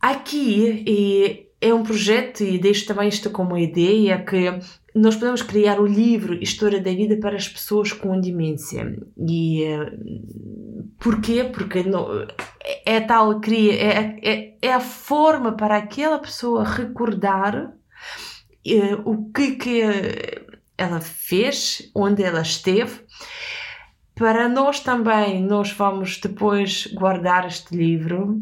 Aqui 0.01 1.45
é 1.59 1.73
um 1.73 1.83
projeto, 1.83 2.43
e 2.43 2.57
deixo 2.57 2.85
também 2.85 3.09
isto 3.09 3.29
como 3.29 3.57
ideia, 3.57 4.23
que 4.23 4.59
nós 4.97 5.15
podemos 5.15 5.41
criar 5.41 5.79
o 5.79 5.85
livro 5.85 6.33
História 6.41 6.81
da 6.81 6.91
Vida 6.91 7.17
para 7.17 7.35
as 7.35 7.47
pessoas 7.47 7.93
com 7.93 8.19
demência. 8.19 8.97
E 9.17 9.63
uh, 9.63 10.89
porquê? 10.99 11.43
Porque 11.43 11.83
não, 11.83 12.21
é, 12.63 12.95
é 12.95 13.01
tal 13.01 13.39
cria, 13.39 13.73
é, 13.73 14.19
é, 14.23 14.57
é 14.61 14.73
a 14.73 14.79
forma 14.79 15.53
para 15.53 15.77
aquela 15.77 16.19
pessoa 16.19 16.63
recordar 16.63 17.67
uh, 18.65 19.01
o 19.05 19.31
que, 19.31 19.51
que 19.55 19.81
ela 20.77 20.99
fez, 20.99 21.91
onde 21.95 22.23
ela 22.23 22.41
esteve. 22.41 23.01
Para 24.15 24.49
nós 24.49 24.79
também, 24.79 25.43
nós 25.43 25.71
vamos 25.71 26.19
depois 26.19 26.87
guardar 26.87 27.45
este 27.45 27.75
livro 27.75 28.41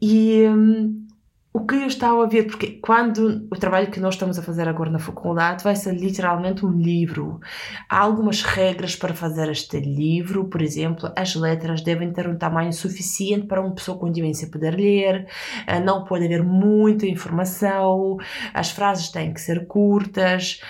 e 0.00 0.46
um, 0.48 1.09
o 1.52 1.66
que 1.66 1.74
eu 1.74 1.86
estava 1.86 2.22
a 2.22 2.28
ver, 2.28 2.46
porque 2.46 2.78
quando 2.80 3.48
o 3.50 3.56
trabalho 3.56 3.90
que 3.90 3.98
nós 3.98 4.14
estamos 4.14 4.38
a 4.38 4.42
fazer 4.42 4.68
agora 4.68 4.88
na 4.88 5.00
faculdade 5.00 5.64
vai 5.64 5.74
ser 5.74 5.94
literalmente 5.94 6.64
um 6.64 6.70
livro. 6.70 7.40
Há 7.88 7.98
algumas 7.98 8.42
regras 8.42 8.94
para 8.94 9.14
fazer 9.14 9.50
este 9.50 9.80
livro, 9.80 10.44
por 10.44 10.62
exemplo, 10.62 11.12
as 11.16 11.34
letras 11.34 11.82
devem 11.82 12.12
ter 12.12 12.28
um 12.28 12.38
tamanho 12.38 12.72
suficiente 12.72 13.48
para 13.48 13.60
uma 13.60 13.74
pessoa 13.74 13.98
com 13.98 14.12
demência 14.12 14.48
poder 14.48 14.76
ler, 14.76 15.26
eh, 15.66 15.80
não 15.80 16.04
pode 16.04 16.24
haver 16.24 16.44
muita 16.44 17.04
informação, 17.06 18.16
as 18.54 18.70
frases 18.70 19.08
têm 19.08 19.34
que 19.34 19.40
ser 19.40 19.66
curtas. 19.66 20.60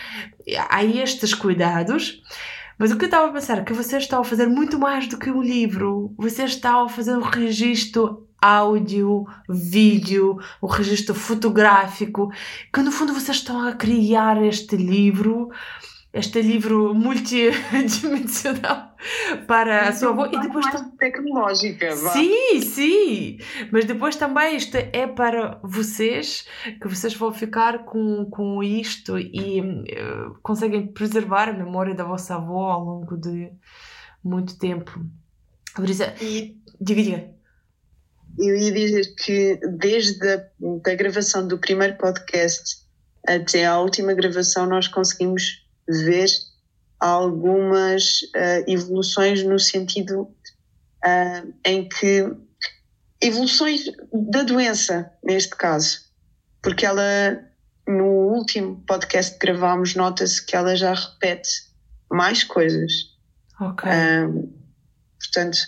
Há 0.71 0.83
estes 0.83 1.35
cuidados. 1.35 2.23
Mas 2.79 2.91
o 2.91 2.97
que 2.97 3.05
eu 3.05 3.09
estava 3.09 3.29
a 3.29 3.33
pensar 3.33 3.59
é 3.59 3.63
que 3.63 3.75
vocês 3.75 4.05
estão 4.05 4.23
a 4.23 4.25
fazer 4.25 4.47
muito 4.47 4.79
mais 4.79 5.07
do 5.07 5.19
que 5.19 5.31
um 5.31 5.43
livro. 5.43 6.15
Vocês 6.17 6.53
estão 6.53 6.85
a 6.85 6.89
fazer 6.89 7.15
um 7.15 7.21
registro 7.21 8.27
áudio, 8.41 9.27
vídeo, 9.49 10.39
o 10.61 10.67
registro 10.67 11.15
fotográfico, 11.15 12.33
que 12.73 12.81
no 12.81 12.91
fundo 12.91 13.13
vocês 13.13 13.39
estão 13.39 13.67
a 13.67 13.73
criar 13.73 14.43
este 14.43 14.77
livro, 14.77 15.51
este 16.13 16.41
livro 16.41 16.95
multidimensional 16.95 18.95
para 19.47 19.89
a 19.89 19.93
sua 19.93 20.11
avó 20.11 20.27
e 20.27 20.41
depois 20.41 20.67
tecnológica, 20.99 21.95
vá. 21.97 22.11
Sim, 22.11 22.61
sim, 22.61 23.39
mas 23.71 23.85
depois 23.85 24.17
também 24.17 24.57
isto 24.57 24.77
é 24.77 25.07
para 25.07 25.61
vocês 25.63 26.47
que 26.81 26.89
vocês 26.89 27.15
vão 27.15 27.33
ficar 27.33 27.85
com, 27.85 28.27
com 28.31 28.63
isto 28.63 29.19
e 29.19 29.61
uh, 29.61 30.39
conseguem 30.43 30.87
preservar 30.87 31.49
a 31.49 31.53
memória 31.53 31.95
da 31.95 32.05
vossa 32.05 32.37
avó 32.37 32.71
ao 32.71 32.85
longo 32.85 33.17
de 33.17 33.51
muito 34.25 34.59
tempo. 34.59 35.01
Por 35.75 35.89
isso, 35.89 36.03
e... 36.21 36.57
diga, 36.81 37.03
diga 37.03 37.40
eu 38.39 38.57
ia 38.57 38.73
dizer 38.73 39.15
que 39.17 39.61
desde 39.79 40.29
a 40.29 40.45
da 40.83 40.95
gravação 40.95 41.47
do 41.47 41.59
primeiro 41.59 41.97
podcast 41.97 42.79
até 43.27 43.67
à 43.67 43.79
última 43.79 44.15
gravação 44.15 44.67
nós 44.67 44.89
conseguimos 44.89 45.65
ver 45.89 46.29
algumas 46.99 48.23
uh, 48.37 48.65
evoluções 48.67 49.43
no 49.43 49.59
sentido 49.59 50.23
uh, 50.23 51.55
em 51.65 51.89
que 51.89 52.31
evoluções 53.21 53.85
da 54.13 54.43
doença 54.43 55.11
neste 55.23 55.57
caso. 55.57 56.01
Porque 56.63 56.85
ela 56.87 57.03
no 57.87 58.35
último 58.35 58.83
podcast 58.87 59.39
que 59.39 59.47
gravámos 59.47 59.95
nota-se 59.95 60.45
que 60.45 60.55
ela 60.55 60.77
já 60.77 60.95
repete 60.95 61.51
mais 62.11 62.45
coisas. 62.45 62.93
Ok. 63.61 63.89
Uh, 63.89 64.53
portanto 65.19 65.59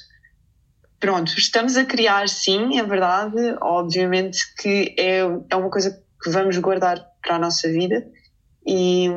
pronto, 1.03 1.37
estamos 1.37 1.77
a 1.77 1.85
criar, 1.85 2.29
sim, 2.29 2.79
é 2.79 2.83
verdade. 2.85 3.37
Obviamente 3.61 4.55
que 4.55 4.95
é, 4.97 5.19
é 5.51 5.57
uma 5.57 5.69
coisa 5.69 6.01
que 6.23 6.31
vamos 6.31 6.57
guardar 6.59 7.05
para 7.21 7.35
a 7.35 7.39
nossa 7.41 7.69
vida 7.69 8.07
e 8.65 9.09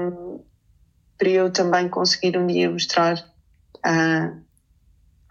para 1.15 1.29
eu 1.29 1.51
também 1.51 1.87
conseguir 1.87 2.35
um 2.39 2.47
dia 2.47 2.71
mostrar 2.71 3.19
uh, 3.85 4.43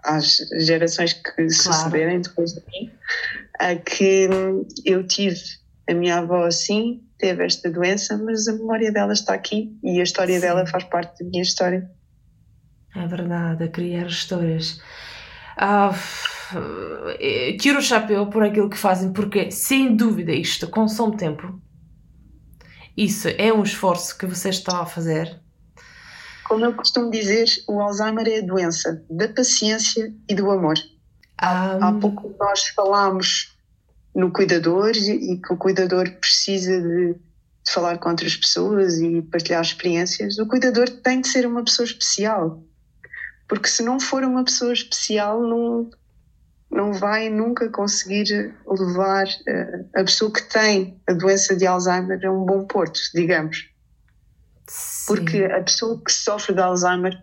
às 0.04 0.36
gerações 0.60 1.14
que 1.14 1.32
claro. 1.32 1.50
sucederem 1.50 2.20
depois 2.20 2.52
de 2.52 2.62
mim 2.68 2.92
uh, 3.60 3.82
que 3.84 4.28
eu 4.84 5.04
tive 5.08 5.40
a 5.90 5.92
minha 5.92 6.18
avó 6.18 6.44
assim, 6.44 7.02
teve 7.18 7.44
esta 7.44 7.68
doença, 7.68 8.16
mas 8.16 8.46
a 8.46 8.52
memória 8.52 8.92
dela 8.92 9.12
está 9.12 9.34
aqui 9.34 9.76
e 9.82 9.98
a 9.98 10.04
história 10.04 10.36
sim. 10.36 10.40
dela 10.40 10.64
faz 10.68 10.84
parte 10.84 11.24
da 11.24 11.28
minha 11.28 11.42
história. 11.42 11.90
É 12.94 13.04
verdade, 13.08 13.64
a 13.64 13.68
criar 13.68 14.06
histórias. 14.06 14.80
Eh, 15.58 16.33
tiro 17.58 17.78
o 17.78 17.82
chapéu 17.82 18.26
por 18.26 18.42
aquilo 18.42 18.70
que 18.70 18.76
fazem, 18.76 19.12
porque 19.12 19.50
sem 19.50 19.94
dúvida 19.94 20.32
isto 20.32 20.68
consome 20.68 21.16
tempo. 21.16 21.60
Isso 22.96 23.28
é 23.28 23.52
um 23.52 23.62
esforço 23.62 24.16
que 24.16 24.26
vocês 24.26 24.56
estão 24.56 24.80
a 24.80 24.86
fazer. 24.86 25.40
Como 26.46 26.64
eu 26.64 26.74
costumo 26.74 27.10
dizer, 27.10 27.48
o 27.66 27.80
Alzheimer 27.80 28.28
é 28.28 28.38
a 28.38 28.46
doença 28.46 29.04
da 29.10 29.28
paciência 29.28 30.14
e 30.28 30.34
do 30.34 30.50
amor. 30.50 30.76
Um... 31.42 31.84
Há 31.84 31.92
pouco 32.00 32.34
nós 32.38 32.68
falámos 32.68 33.56
no 34.14 34.30
cuidador 34.30 34.92
e 34.96 35.38
que 35.38 35.52
o 35.52 35.56
cuidador 35.56 36.08
precisa 36.20 36.80
de, 36.80 37.14
de 37.14 37.72
falar 37.72 37.98
com 37.98 38.10
outras 38.10 38.36
pessoas 38.36 38.98
e 38.98 39.22
partilhar 39.22 39.62
experiências. 39.62 40.38
O 40.38 40.46
cuidador 40.46 40.88
tem 40.88 41.20
de 41.20 41.28
ser 41.28 41.46
uma 41.46 41.64
pessoa 41.64 41.84
especial. 41.84 42.62
Porque 43.48 43.68
se 43.68 43.82
não 43.82 43.98
for 43.98 44.22
uma 44.22 44.44
pessoa 44.44 44.72
especial, 44.72 45.42
não, 45.42 45.90
não 46.74 46.92
vai 46.92 47.30
nunca 47.30 47.70
conseguir 47.70 48.52
levar 48.66 49.26
uh, 49.26 49.88
a 49.94 50.02
pessoa 50.02 50.32
que 50.32 50.42
tem 50.42 51.00
a 51.08 51.12
doença 51.12 51.54
de 51.54 51.64
Alzheimer 51.64 52.18
a 52.26 52.32
um 52.32 52.44
bom 52.44 52.66
porto, 52.66 53.00
digamos. 53.14 53.70
Sim. 54.66 55.06
Porque 55.06 55.44
a 55.44 55.62
pessoa 55.62 56.02
que 56.04 56.12
sofre 56.12 56.52
de 56.52 56.60
Alzheimer 56.60 57.16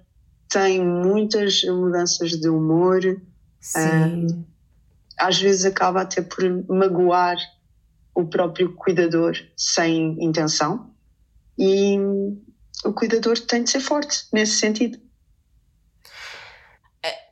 tem 0.50 0.82
muitas 0.82 1.64
mudanças 1.66 2.32
de 2.32 2.48
humor, 2.48 3.04
uh, 3.06 4.46
às 5.20 5.40
vezes 5.42 5.66
acaba 5.66 6.02
até 6.02 6.22
por 6.22 6.44
magoar 6.70 7.36
o 8.16 8.26
próprio 8.26 8.74
cuidador 8.74 9.36
sem 9.58 10.16
intenção, 10.24 10.94
e 11.58 11.98
o 12.86 12.94
cuidador 12.94 13.38
tem 13.38 13.64
de 13.64 13.70
ser 13.70 13.82
forte 13.82 14.28
nesse 14.34 14.56
sentido 14.56 14.98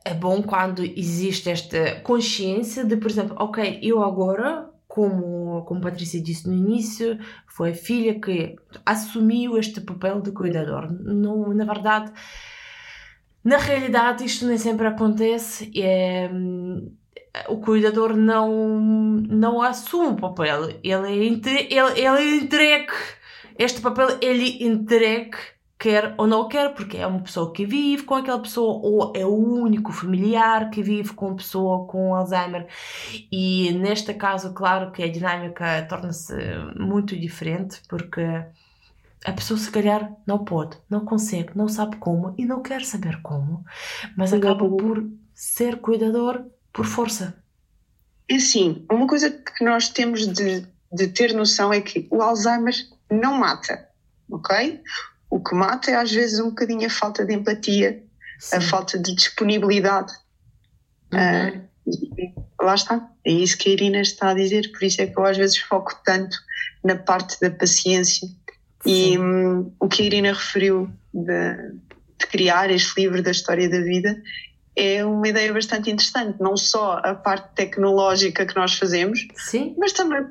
é 0.04 0.14
bom 0.14 0.42
quando 0.42 0.82
existe 0.82 1.50
esta 1.50 2.00
consciência 2.00 2.84
de, 2.84 2.96
por 2.96 3.10
exemplo, 3.10 3.36
ok, 3.38 3.80
eu 3.82 4.02
agora, 4.02 4.70
como, 4.88 5.62
como 5.64 5.80
Patrícia 5.80 6.22
disse 6.22 6.48
no 6.48 6.54
início, 6.54 7.18
foi 7.46 7.70
a 7.70 7.74
filha 7.74 8.18
que 8.18 8.56
assumiu 8.84 9.58
este 9.58 9.80
papel 9.80 10.20
de 10.20 10.32
cuidador. 10.32 10.90
Não, 10.90 11.52
na 11.52 11.64
verdade, 11.64 12.12
na 13.44 13.58
realidade, 13.58 14.24
isto 14.24 14.46
nem 14.46 14.58
sempre 14.58 14.86
acontece. 14.86 15.70
É, 15.76 16.30
o 17.48 17.58
cuidador 17.58 18.16
não, 18.16 18.80
não 19.28 19.62
assume 19.62 20.08
o 20.08 20.16
papel, 20.16 20.70
ele 20.82 21.08
é, 21.08 21.24
entre, 21.24 21.68
ele, 21.70 22.00
ele 22.00 22.06
é 22.06 22.36
entregue. 22.36 22.92
Este 23.58 23.80
papel 23.82 24.18
ele 24.22 24.58
é 24.60 24.64
entregue 24.64 25.36
quer 25.80 26.14
ou 26.18 26.26
não 26.26 26.46
quer, 26.46 26.74
porque 26.74 26.98
é 26.98 27.06
uma 27.06 27.20
pessoa 27.20 27.52
que 27.54 27.64
vive 27.64 28.02
com 28.02 28.14
aquela 28.14 28.38
pessoa 28.38 28.78
ou 28.82 29.12
é 29.16 29.24
o 29.24 29.34
único 29.34 29.92
familiar 29.92 30.68
que 30.68 30.82
vive 30.82 31.14
com 31.14 31.30
a 31.30 31.34
pessoa 31.34 31.86
com 31.86 32.14
Alzheimer. 32.14 32.68
E 33.32 33.72
neste 33.72 34.12
caso, 34.12 34.52
claro 34.52 34.92
que 34.92 35.02
a 35.02 35.10
dinâmica 35.10 35.86
torna-se 35.88 36.34
muito 36.78 37.18
diferente, 37.18 37.80
porque 37.88 38.20
a 39.24 39.32
pessoa 39.32 39.58
se 39.58 39.70
calhar 39.70 40.14
não 40.26 40.44
pode, 40.44 40.76
não 40.88 41.02
consegue, 41.04 41.56
não 41.56 41.66
sabe 41.66 41.96
como 41.96 42.34
e 42.36 42.44
não 42.44 42.62
quer 42.62 42.84
saber 42.84 43.22
como, 43.22 43.64
mas 44.16 44.34
acaba 44.34 44.68
por 44.68 45.08
ser 45.34 45.78
cuidador 45.78 46.44
por 46.74 46.84
força. 46.84 47.42
E 48.28 48.38
sim, 48.38 48.84
uma 48.90 49.06
coisa 49.06 49.30
que 49.30 49.64
nós 49.64 49.88
temos 49.88 50.26
de, 50.26 50.66
de 50.92 51.08
ter 51.08 51.32
noção 51.32 51.72
é 51.72 51.80
que 51.80 52.06
o 52.10 52.20
Alzheimer 52.20 52.74
não 53.10 53.38
mata, 53.38 53.88
ok? 54.30 54.82
O 55.30 55.40
que 55.40 55.54
mata 55.54 55.90
é 55.90 55.94
às 55.94 56.10
vezes 56.10 56.40
um 56.40 56.50
bocadinho 56.50 56.86
a 56.86 56.90
falta 56.90 57.24
de 57.24 57.32
empatia, 57.32 58.02
Sim. 58.38 58.56
a 58.56 58.60
falta 58.60 58.98
de 58.98 59.14
disponibilidade. 59.14 60.12
Uhum. 61.12 61.60
Uh, 61.86 62.64
lá 62.64 62.74
está, 62.74 63.08
é 63.24 63.30
isso 63.30 63.56
que 63.56 63.70
a 63.70 63.72
Irina 63.72 64.00
está 64.00 64.30
a 64.30 64.34
dizer, 64.34 64.70
por 64.72 64.82
isso 64.82 65.00
é 65.00 65.06
que 65.06 65.18
eu 65.18 65.24
às 65.24 65.36
vezes 65.36 65.58
foco 65.58 65.98
tanto 66.04 66.36
na 66.84 66.96
parte 66.96 67.40
da 67.40 67.50
paciência. 67.50 68.28
E 68.84 69.18
um, 69.18 69.72
o 69.78 69.88
que 69.88 70.02
a 70.02 70.06
Irina 70.06 70.32
referiu 70.32 70.90
de, 71.12 71.54
de 72.18 72.26
criar 72.26 72.70
este 72.70 73.00
livro 73.00 73.22
da 73.22 73.30
história 73.30 73.68
da 73.68 73.80
vida 73.80 74.20
é 74.76 75.04
uma 75.04 75.28
ideia 75.28 75.52
bastante 75.52 75.90
interessante, 75.90 76.40
não 76.40 76.56
só 76.56 77.00
a 77.02 77.14
parte 77.14 77.54
tecnológica 77.54 78.46
que 78.46 78.56
nós 78.56 78.74
fazemos, 78.74 79.26
Sim. 79.34 79.74
mas 79.76 79.92
também 79.92 80.24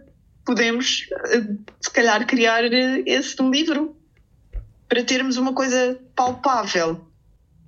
podemos, 0.46 1.08
eh, 1.28 1.44
se 1.80 1.92
calhar, 1.92 2.26
criar 2.26 2.64
eh, 2.64 3.04
esse 3.06 3.42
livro 3.44 3.96
para 4.90 5.04
termos 5.04 5.38
uma 5.38 5.54
coisa 5.54 6.00
palpável. 6.16 7.08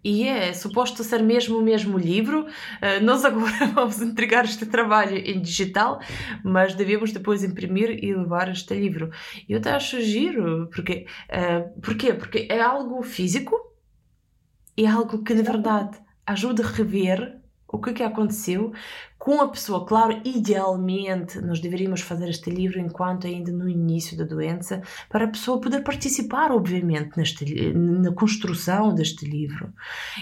E 0.04 0.28
é 0.28 0.52
suposto 0.52 1.04
ser 1.04 1.22
mesmo 1.22 1.60
o 1.60 1.62
mesmo 1.62 1.96
livro. 1.96 2.48
Uh, 2.48 3.04
nós 3.04 3.24
agora 3.24 3.68
vamos 3.74 4.02
entregar 4.02 4.46
este 4.46 4.66
trabalho 4.66 5.16
em 5.16 5.40
digital, 5.40 6.02
mas 6.44 6.74
devemos 6.74 7.12
depois 7.12 7.44
imprimir 7.44 8.04
e 8.04 8.14
levar 8.16 8.50
este 8.50 8.74
livro. 8.74 9.12
Eu 9.48 9.60
até 9.60 9.72
acho 9.72 10.02
giro, 10.02 10.68
porque, 10.74 11.06
uh, 11.30 11.80
porquê? 11.82 12.16
Porque 12.16 12.48
é 12.50 12.60
algo 12.60 13.04
físico, 13.04 13.56
é 14.76 14.88
algo 14.88 15.24
que 15.24 15.36
na 15.36 15.44
verdade 15.44 16.00
ajuda 16.26 16.64
a 16.64 16.68
rever 16.68 17.40
o 17.68 17.80
que, 17.80 17.94
que 17.94 18.04
aconteceu, 18.04 18.74
com 19.22 19.40
a 19.40 19.48
pessoa. 19.48 19.86
Claro, 19.86 20.20
idealmente 20.26 21.40
nós 21.42 21.60
deveríamos 21.60 22.02
fazer 22.02 22.28
este 22.28 22.50
livro 22.50 22.80
enquanto 22.80 23.28
ainda 23.28 23.52
no 23.52 23.70
início 23.70 24.18
da 24.18 24.24
doença, 24.24 24.82
para 25.08 25.26
a 25.26 25.28
pessoa 25.28 25.62
poder 25.62 25.84
participar, 25.84 26.52
obviamente, 26.52 27.16
neste, 27.16 27.72
na 27.72 28.12
construção 28.14 28.96
deste 28.96 29.24
livro 29.24 29.72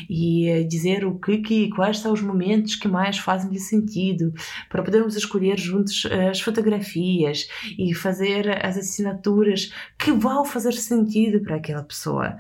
e 0.10 0.50
eh, 0.50 0.64
dizer 0.64 1.06
o 1.06 1.18
que, 1.18 1.38
que 1.38 1.70
quais 1.70 2.00
são 2.00 2.12
os 2.12 2.22
momentos 2.22 2.76
que 2.76 2.90
mais 2.90 3.18
fazem-lhe 3.18 3.58
sentido, 3.58 4.34
para 4.68 4.84
podermos 4.84 5.16
escolher 5.16 5.58
juntos 5.58 6.04
eh, 6.04 6.28
as 6.28 6.42
fotografias 6.42 7.48
e 7.78 7.94
fazer 7.94 8.66
as 8.66 8.78
assinaturas 8.78 9.72
que 9.98 10.12
vão 10.12 10.44
fazer 10.44 10.74
sentido 10.74 11.40
para 11.40 11.56
aquela 11.56 11.84
pessoa. 11.84 12.36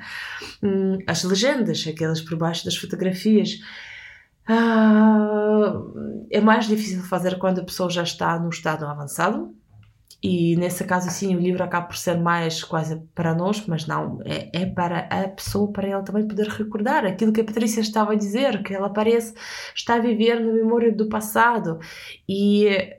Hum, 0.62 0.98
as 1.08 1.24
legendas, 1.24 1.88
aquelas 1.88 2.20
por 2.20 2.38
baixo 2.38 2.66
das 2.66 2.76
fotografias. 2.76 3.62
Ah, 4.52 5.74
é 6.32 6.42
mais 6.42 6.68
difícil 6.68 7.04
fazer 7.04 7.38
quando 7.38 7.60
a 7.62 7.64
pessoa 7.64 7.90
já 7.90 8.02
está 8.02 8.40
no 8.40 8.50
estado 8.50 8.86
avançado. 8.86 9.56
E 10.24 10.56
nesse 10.58 10.84
caso, 10.86 11.10
sim, 11.12 11.36
o 11.36 11.40
livro 11.40 11.64
acaba 11.64 11.88
por 11.88 11.98
ser 11.98 12.20
mais 12.20 12.64
quase 12.64 12.98
para 13.16 13.34
nós, 13.36 13.66
mas 13.68 13.88
não, 13.88 14.20
é, 14.26 14.50
é 14.54 14.66
para 14.66 15.02
a 15.08 15.30
pessoa, 15.30 15.72
para 15.72 15.88
ela 15.88 16.04
também 16.04 16.28
poder 16.28 16.48
recordar 16.48 17.06
aquilo 17.06 17.32
que 17.32 17.42
a 17.42 17.46
Patrícia 17.46 17.82
estava 17.82 18.14
a 18.14 18.16
dizer, 18.16 18.64
que 18.64 18.74
ela 18.74 18.90
parece 18.92 19.34
estar 19.76 19.96
a 19.96 20.00
viver 20.00 20.40
na 20.42 20.52
memória 20.54 20.92
do 20.92 21.08
passado. 21.10 21.80
E 22.28 22.98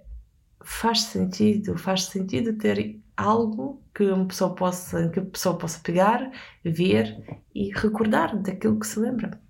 faz 0.64 1.02
sentido, 1.02 1.76
faz 1.78 2.04
sentido 2.04 2.56
ter 2.58 3.00
algo 3.16 3.82
que 3.94 4.04
uma 4.04 4.26
pessoa 4.26 4.54
possa, 4.54 5.08
que 5.10 5.20
a 5.20 5.24
pessoa 5.24 5.58
possa 5.58 5.80
pegar, 5.80 6.30
ver 6.64 7.44
e 7.54 7.70
recordar 7.74 8.36
daquilo 8.40 8.78
que 8.78 8.86
se 8.86 9.00
lembra. 9.00 9.40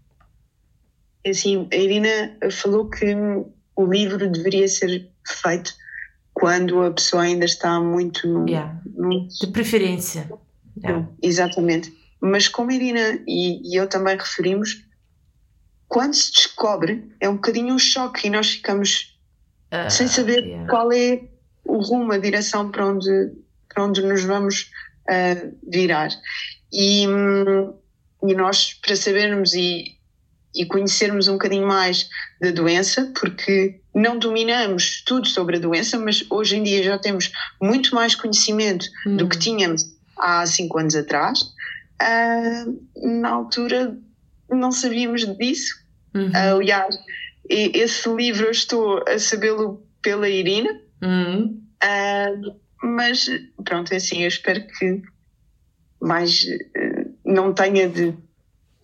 Assim, 1.27 1.69
a 1.73 1.77
Irina 1.77 2.37
falou 2.51 2.89
que 2.89 3.15
o 3.77 3.85
livro 3.85 4.31
deveria 4.31 4.69
ser 4.69 5.11
feito 5.27 5.73
quando 6.33 6.83
a 6.83 6.91
pessoa 6.91 7.23
ainda 7.23 7.45
está 7.45 7.81
muito 7.81 8.27
no, 8.27 8.49
yeah. 8.49 8.81
no... 8.97 9.29
de 9.29 9.47
preferência. 9.49 10.31
Yeah. 10.83 11.09
Exatamente. 11.23 11.95
Mas 12.21 12.49
como 12.49 12.71
a 12.71 12.75
Irina 12.75 13.21
e, 13.27 13.71
e 13.71 13.77
eu 13.77 13.87
também 13.87 14.17
referimos, 14.17 14.85
quando 15.89 16.15
se 16.15 16.33
descobre 16.33 17.13
é 17.21 17.29
um 17.29 17.35
bocadinho 17.35 17.75
um 17.75 17.79
choque 17.79 18.29
e 18.29 18.31
nós 18.31 18.51
ficamos 18.53 19.19
uh, 19.73 19.91
sem 19.91 20.09
saber 20.09 20.45
yeah. 20.45 20.71
qual 20.71 20.91
é 20.93 21.23
o 21.65 21.79
rumo, 21.79 22.13
a 22.13 22.19
direção 22.19 22.71
para 22.71 22.87
onde, 22.87 23.33
para 23.69 23.85
onde 23.85 24.03
nos 24.03 24.25
vamos 24.25 24.71
uh, 25.09 25.57
virar. 25.69 26.11
E, 26.73 27.07
hum, 27.07 27.75
e 28.23 28.35
nós, 28.35 28.75
para 28.75 28.97
sabermos 28.97 29.53
e, 29.55 29.99
e 30.55 30.67
conhecermos 30.67 31.29
um 31.29 31.33
bocadinho 31.33 31.67
mais 31.67 32.09
da 32.41 32.51
doença, 32.51 33.13
porque 33.19 33.81
não 33.95 34.19
dominamos 34.19 35.03
tudo 35.07 35.27
sobre 35.27 35.57
a 35.57 35.61
doença, 35.61 35.99
mas 35.99 36.25
hoje 36.31 36.57
em 36.57 36.63
dia 36.63 36.83
já 36.83 36.99
temos 36.99 37.33
muito 37.61 37.95
mais 37.95 38.15
conhecimento 38.15 38.87
hum. 39.07 39.17
do 39.17 39.29
que 39.29 39.39
tínhamos 39.39 39.85
há 40.17 40.45
cinco 40.47 40.79
anos 40.79 40.95
atrás. 40.95 41.41
Uh, 42.03 43.21
na 43.21 43.31
altura 43.31 43.97
não 44.51 44.73
sabíamos 44.73 45.25
disso. 45.37 45.75
Uhum. 46.15 46.31
Aliás, 46.35 46.97
esse 47.49 48.09
livro 48.09 48.47
eu 48.47 48.51
estou 48.51 49.05
a 49.07 49.19
sabê-lo 49.19 49.87
pela 50.03 50.29
Irina, 50.29 50.71
uhum. 51.03 51.63
uh, 51.83 52.61
mas 52.83 53.27
pronto, 53.65 53.93
é 53.93 53.97
assim, 53.97 54.23
eu 54.23 54.29
espero 54.29 54.67
que 54.67 55.03
mais 56.01 56.43
uh, 56.43 57.15
não 57.25 57.53
tenha 57.53 57.89
de 57.89 58.15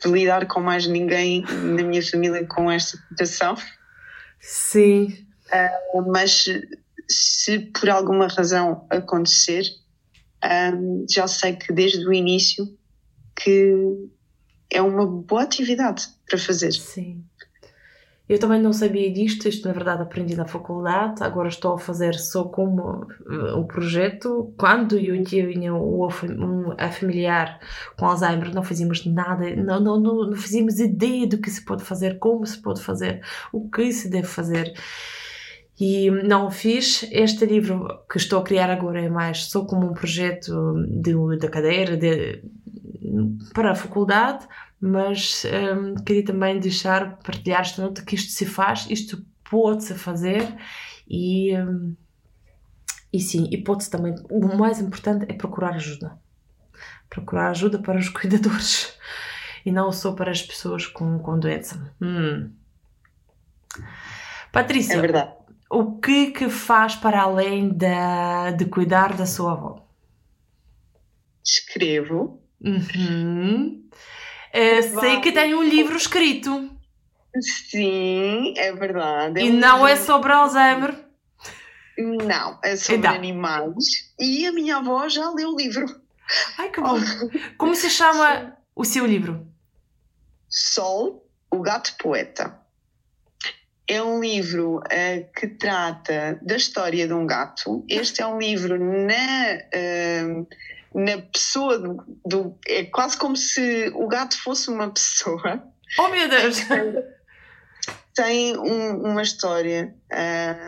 de 0.02 0.10
lidar 0.10 0.46
com 0.46 0.60
mais 0.60 0.86
ninguém 0.86 1.42
na 1.42 1.82
minha 1.82 2.02
família 2.02 2.46
com 2.46 2.70
esta 2.70 2.98
situação. 3.08 3.56
Sim. 4.40 5.26
Uh, 5.94 6.10
mas 6.10 6.44
se 7.08 7.58
por 7.58 7.88
alguma 7.88 8.26
razão 8.26 8.86
acontecer, 8.90 9.64
um, 10.44 11.02
ah, 11.02 11.06
já 11.08 11.26
sei 11.26 11.54
que 11.54 11.72
desde 11.72 12.06
o 12.06 12.12
início 12.12 12.76
que 13.34 14.08
é 14.70 14.82
uma 14.82 15.06
boa 15.06 15.42
atividade 15.42 16.08
para 16.28 16.38
fazer. 16.38 16.72
Sim. 16.72 17.24
Eu 18.28 18.40
também 18.40 18.60
não 18.60 18.72
sabia 18.72 19.12
disto, 19.12 19.48
isto 19.48 19.68
na 19.68 19.72
verdade 19.72 20.02
aprendi 20.02 20.34
na 20.34 20.46
faculdade, 20.46 21.22
agora 21.22 21.48
estou 21.48 21.74
a 21.74 21.78
fazer 21.78 22.14
só 22.14 22.44
como 22.44 23.06
o 23.24 23.60
uh, 23.60 23.66
projeto. 23.66 24.52
Quando 24.58 24.98
eu 24.98 25.22
tinha 25.22 25.72
o, 25.72 26.08
um, 26.08 26.74
a 26.76 26.90
familiar 26.90 27.60
com 27.96 28.06
Alzheimer, 28.06 28.52
não 28.52 28.64
fazíamos 28.64 29.06
nada, 29.06 29.54
não, 29.54 29.78
não, 29.78 30.00
não, 30.00 30.30
não 30.30 30.36
fazíamos 30.36 30.80
ideia 30.80 31.26
do 31.26 31.38
que 31.38 31.50
se 31.50 31.64
pode 31.64 31.84
fazer, 31.84 32.18
como 32.18 32.44
se 32.44 32.60
pode 32.60 32.82
fazer, 32.82 33.22
o 33.52 33.70
que 33.70 33.92
se 33.92 34.08
deve 34.08 34.26
fazer. 34.26 34.74
E 35.78 36.10
não 36.10 36.50
fiz. 36.50 37.06
Este 37.12 37.44
livro 37.44 37.86
que 38.10 38.16
estou 38.16 38.40
a 38.40 38.42
criar 38.42 38.70
agora 38.70 39.00
é 39.00 39.08
mais 39.08 39.44
só 39.44 39.64
como 39.64 39.86
um 39.86 39.92
projeto 39.92 40.74
de, 40.88 41.14
da 41.38 41.48
cadeira 41.48 41.96
de, 41.96 42.42
para 43.52 43.72
a 43.72 43.74
faculdade, 43.74 44.46
mas 44.80 45.44
um, 45.44 45.94
queria 45.94 46.24
também 46.24 46.60
deixar, 46.60 47.16
partilhar 47.18 47.60
esta 47.60 47.82
nota 47.82 48.04
que 48.04 48.14
isto 48.14 48.32
se 48.32 48.44
faz, 48.44 48.86
isto 48.90 49.24
pode-se 49.48 49.94
fazer 49.94 50.54
e, 51.08 51.56
um, 51.56 51.96
e 53.12 53.20
sim, 53.20 53.48
e 53.50 53.56
pode-se 53.62 53.90
também, 53.90 54.14
o 54.30 54.56
mais 54.56 54.80
importante 54.80 55.26
é 55.28 55.34
procurar 55.34 55.74
ajuda. 55.74 56.18
Procurar 57.08 57.50
ajuda 57.50 57.78
para 57.78 57.98
os 57.98 58.08
cuidadores 58.10 58.98
e 59.64 59.72
não 59.72 59.90
só 59.90 60.12
para 60.12 60.30
as 60.30 60.42
pessoas 60.42 60.86
com, 60.86 61.18
com 61.18 61.38
doença. 61.38 61.92
Hum. 62.00 62.50
Patrícia, 64.52 64.94
é 64.94 65.00
verdade. 65.00 65.32
o 65.70 65.98
que 65.98 66.30
que 66.30 66.48
faz 66.48 66.94
para 66.94 67.20
além 67.20 67.68
da, 67.68 68.50
de 68.52 68.64
cuidar 68.66 69.16
da 69.16 69.26
sua 69.26 69.52
avó? 69.52 69.86
Escrevo. 71.44 72.40
Uhum. 72.60 73.86
Uh, 74.56 75.00
sei 75.00 75.20
que 75.20 75.32
tem 75.32 75.54
um 75.54 75.62
livro 75.62 75.96
escrito. 75.96 76.70
Sim, 77.68 78.54
é 78.56 78.72
verdade. 78.72 79.40
É 79.40 79.44
e 79.44 79.50
um 79.50 79.58
não 79.58 79.86
é 79.86 79.90
livro... 79.90 80.02
é 80.02 80.06
sobre 80.06 80.32
Alzheimer? 80.32 81.06
Não, 81.98 82.58
é 82.62 82.76
sobre 82.76 82.96
então. 82.96 83.14
animais. 83.14 83.84
E 84.18 84.46
a 84.46 84.52
minha 84.52 84.78
avó 84.78 85.08
já 85.08 85.30
leu 85.30 85.50
o 85.50 85.56
livro. 85.56 85.84
Ai, 86.58 86.70
que 86.70 86.80
bom. 86.80 86.98
Como 87.58 87.74
se 87.74 87.90
chama 87.90 88.56
o 88.74 88.84
seu 88.84 89.06
livro? 89.06 89.46
Sol, 90.48 91.26
o 91.50 91.60
Gato 91.60 91.94
Poeta. 91.98 92.58
É 93.88 94.02
um 94.02 94.20
livro 94.20 94.78
uh, 94.78 95.32
que 95.34 95.46
trata 95.46 96.38
da 96.42 96.56
história 96.56 97.06
de 97.06 97.12
um 97.12 97.26
gato. 97.26 97.84
Este 97.88 98.20
é 98.20 98.26
um 98.26 98.38
livro 98.38 98.78
na. 98.78 99.58
Uh, 99.72 100.46
na 100.96 101.18
pessoa 101.20 101.78
do, 101.78 102.18
do, 102.24 102.58
É 102.66 102.84
quase 102.84 103.18
como 103.18 103.36
se 103.36 103.92
o 103.94 104.08
gato 104.08 104.40
fosse 104.42 104.70
uma 104.70 104.88
pessoa. 104.92 105.62
Oh 105.98 106.08
meu 106.08 106.28
Deus! 106.28 106.58
Tem 108.14 108.56
um, 108.56 109.02
uma 109.02 109.20
história 109.20 109.94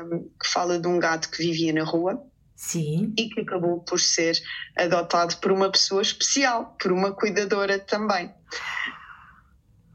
um, 0.04 0.28
que 0.38 0.48
fala 0.52 0.78
de 0.78 0.86
um 0.86 0.98
gato 0.98 1.30
que 1.30 1.38
vivia 1.38 1.72
na 1.72 1.82
rua. 1.82 2.22
Sim. 2.54 3.14
E 3.16 3.30
que 3.30 3.40
acabou 3.40 3.80
por 3.80 3.98
ser 3.98 4.36
adotado 4.76 5.36
por 5.36 5.50
uma 5.50 5.70
pessoa 5.70 6.02
especial, 6.02 6.76
por 6.78 6.92
uma 6.92 7.12
cuidadora 7.12 7.78
também. 7.78 8.34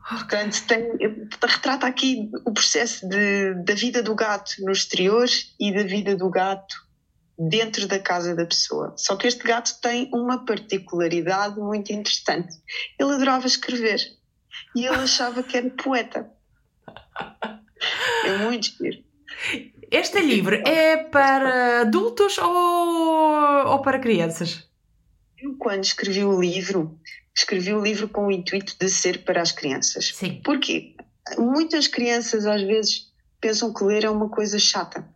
Portanto, 0.10 0.66
tem, 0.68 0.98
retrata 1.42 1.86
aqui 1.86 2.32
o 2.46 2.54
processo 2.54 3.08
de, 3.08 3.54
da 3.66 3.74
vida 3.74 4.02
do 4.02 4.16
gato 4.16 4.54
no 4.60 4.72
exterior 4.72 5.28
e 5.60 5.74
da 5.74 5.84
vida 5.84 6.16
do 6.16 6.30
gato 6.30 6.76
dentro 7.38 7.88
da 7.88 8.00
casa 8.00 8.36
da 8.36 8.46
pessoa. 8.46 8.94
Só 8.98 9.16
que 9.16 9.28
este 9.28 9.44
gato 9.44 9.80
tem 9.82 10.10
uma 10.14 10.46
particularidade 10.46 11.60
muito 11.60 11.92
interessante. 11.92 12.56
Ele 13.00 13.14
adorava 13.14 13.48
escrever 13.48 14.00
e 14.76 14.86
ele 14.86 14.96
achava 14.96 15.44
que 15.44 15.58
era 15.58 15.70
poeta. 15.70 16.30
É 18.26 18.38
muito 18.38 18.68
giro. 18.78 19.04
Este 19.92 20.20
livro 20.22 20.56
é 20.68 20.98
para 20.98 21.82
adultos 21.82 22.38
ou, 22.38 23.68
ou 23.68 23.82
para 23.82 24.00
crianças? 24.00 24.68
Eu, 25.38 25.56
quando 25.58 25.84
escrevi 25.84 26.24
o 26.24 26.40
livro, 26.40 27.00
escrevi 27.36 27.74
o 27.74 27.82
livro 27.82 28.08
com 28.08 28.28
o 28.28 28.32
intuito 28.32 28.76
de 28.80 28.90
ser 28.90 29.24
para 29.24 29.42
as 29.42 29.52
crianças. 29.52 30.14
Sim. 30.16 30.42
Porquê? 30.44 30.96
Muitas 31.38 31.88
crianças 31.88 32.46
às 32.46 32.62
vezes 32.62 33.12
pensam 33.42 33.74
que 33.74 33.84
ler 33.84 34.06
é 34.06 34.10
uma 34.10 34.30
coisa 34.30 34.58
chata. 34.58 35.08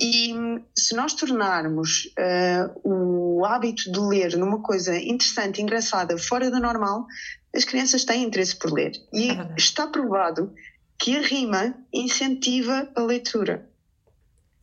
E 0.00 0.32
se 0.76 0.96
nós 0.96 1.12
tornarmos 1.12 2.06
uh, 2.06 2.80
o 2.82 3.44
hábito 3.44 3.92
de 3.92 3.98
ler 4.00 4.36
numa 4.36 4.62
coisa 4.62 4.96
interessante, 4.96 5.60
engraçada, 5.60 6.16
fora 6.16 6.50
da 6.50 6.58
normal, 6.58 7.06
as 7.54 7.64
crianças 7.64 8.04
têm 8.04 8.24
interesse 8.24 8.56
por 8.56 8.72
ler. 8.72 8.92
E 9.12 9.30
é 9.30 9.54
está 9.58 9.86
provado 9.86 10.54
que 10.98 11.16
a 11.16 11.20
rima 11.20 11.74
incentiva 11.92 12.90
a 12.94 13.02
leitura. 13.02 13.68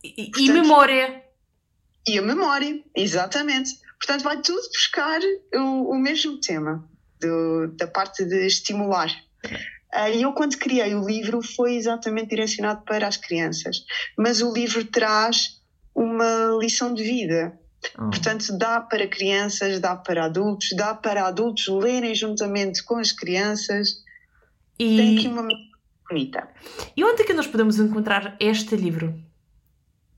E, 0.02 0.30
Portanto, 0.30 0.40
e 0.40 0.52
memória. 0.52 1.24
E 2.08 2.18
a 2.18 2.22
memória, 2.22 2.82
exatamente. 2.96 3.78
Portanto, 3.98 4.22
vai 4.22 4.40
tudo 4.40 4.62
buscar 4.68 5.20
o, 5.54 5.92
o 5.92 5.98
mesmo 5.98 6.40
tema, 6.40 6.88
do, 7.20 7.68
da 7.76 7.86
parte 7.86 8.24
de 8.24 8.46
estimular. 8.46 9.08
Uh, 9.94 10.08
e 10.14 10.22
eu, 10.22 10.32
quando 10.32 10.56
criei 10.56 10.94
o 10.94 11.06
livro, 11.06 11.42
foi 11.42 11.76
exatamente 11.76 12.28
direcionado 12.28 12.82
para 12.84 13.06
as 13.06 13.16
crianças. 13.16 13.84
Mas 14.16 14.42
o 14.42 14.52
livro 14.52 14.84
traz 14.84 15.60
uma 15.94 16.56
lição 16.60 16.92
de 16.92 17.02
vida. 17.02 17.58
Oh. 17.96 18.10
Portanto, 18.10 18.56
dá 18.56 18.80
para 18.80 19.06
crianças, 19.06 19.80
dá 19.80 19.96
para 19.96 20.24
adultos, 20.24 20.70
dá 20.76 20.94
para 20.94 21.26
adultos 21.26 21.66
lerem 21.68 22.14
juntamente 22.14 22.82
com 22.84 22.96
as 22.96 23.12
crianças. 23.12 24.02
E... 24.78 24.96
Tem 24.96 25.18
aqui 25.18 25.28
uma 25.28 25.46
bonita. 26.08 26.48
E 26.96 27.04
onde 27.04 27.22
é 27.22 27.24
que 27.24 27.34
nós 27.34 27.46
podemos 27.46 27.78
encontrar 27.78 28.36
este 28.40 28.76
livro? 28.76 29.14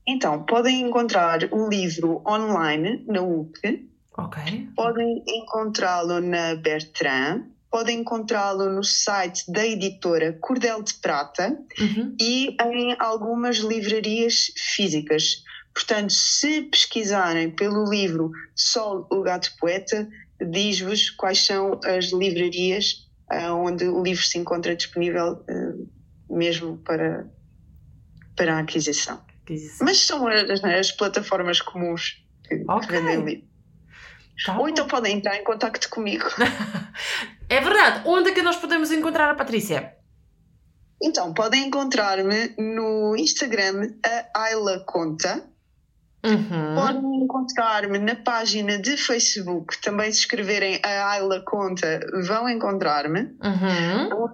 Então, 0.07 0.43
podem 0.43 0.81
encontrar 0.81 1.47
o 1.51 1.69
livro 1.69 2.21
online 2.27 3.03
na 3.07 3.21
UC. 3.21 3.87
Ok. 4.17 4.69
Podem 4.75 5.23
encontrá-lo 5.27 6.19
na 6.19 6.55
Bertrand. 6.55 7.45
Podem 7.71 8.01
encontrá-lo 8.01 8.69
no 8.69 8.83
site 8.83 9.49
da 9.49 9.65
editora 9.65 10.37
Cordel 10.41 10.83
de 10.83 10.93
Prata 10.95 11.57
uhum. 11.79 12.15
e 12.19 12.55
em 12.61 12.95
algumas 12.99 13.57
livrarias 13.57 14.51
físicas. 14.57 15.43
Portanto, 15.73 16.11
se 16.11 16.63
pesquisarem 16.63 17.49
pelo 17.49 17.89
livro 17.89 18.31
Sol, 18.53 19.07
o 19.09 19.21
Gato 19.21 19.51
Poeta, 19.57 20.07
diz-vos 20.49 21.09
quais 21.11 21.45
são 21.45 21.79
as 21.85 22.11
livrarias 22.11 23.07
uh, 23.31 23.53
onde 23.55 23.87
o 23.87 24.03
livro 24.03 24.23
se 24.23 24.37
encontra 24.37 24.75
disponível 24.75 25.43
uh, 25.49 25.89
mesmo 26.29 26.77
para, 26.79 27.25
para 28.35 28.57
a 28.57 28.59
aquisição. 28.59 29.21
aquisição. 29.43 29.85
Mas 29.85 29.97
são 29.99 30.27
as, 30.27 30.63
as, 30.63 30.91
plataformas 30.91 31.61
comuns 31.61 32.21
que, 32.43 32.55
okay. 32.55 32.87
que 32.87 32.91
vendem 32.91 33.25
livro. 33.25 33.50
Tá 34.45 34.57
Ou 34.57 34.67
então 34.67 34.87
podem 34.87 35.17
entrar 35.17 35.37
em 35.37 35.43
contato 35.43 35.89
comigo. 35.89 36.25
é 37.49 37.61
verdade. 37.61 38.01
Onde 38.05 38.29
é 38.29 38.33
que 38.33 38.41
nós 38.41 38.55
podemos 38.55 38.91
encontrar 38.91 39.29
a 39.29 39.35
Patrícia? 39.35 39.95
Então, 41.03 41.33
podem 41.33 41.67
encontrar-me 41.67 42.53
no 42.57 43.15
Instagram, 43.17 43.93
a 44.33 44.43
Ayla 44.43 44.83
Conta. 44.85 45.43
Uhum. 46.23 46.75
Podem 46.75 47.23
encontrar-me 47.23 47.97
na 47.97 48.15
página 48.15 48.77
de 48.77 48.95
Facebook, 48.95 49.81
também 49.81 50.11
se 50.11 50.19
escreverem 50.19 50.79
a 50.83 51.09
Ayla 51.09 51.41
Conta, 51.41 51.99
vão 52.27 52.47
encontrar-me. 52.47 53.21
Uhum. 53.21 54.15
Ou 54.15 54.29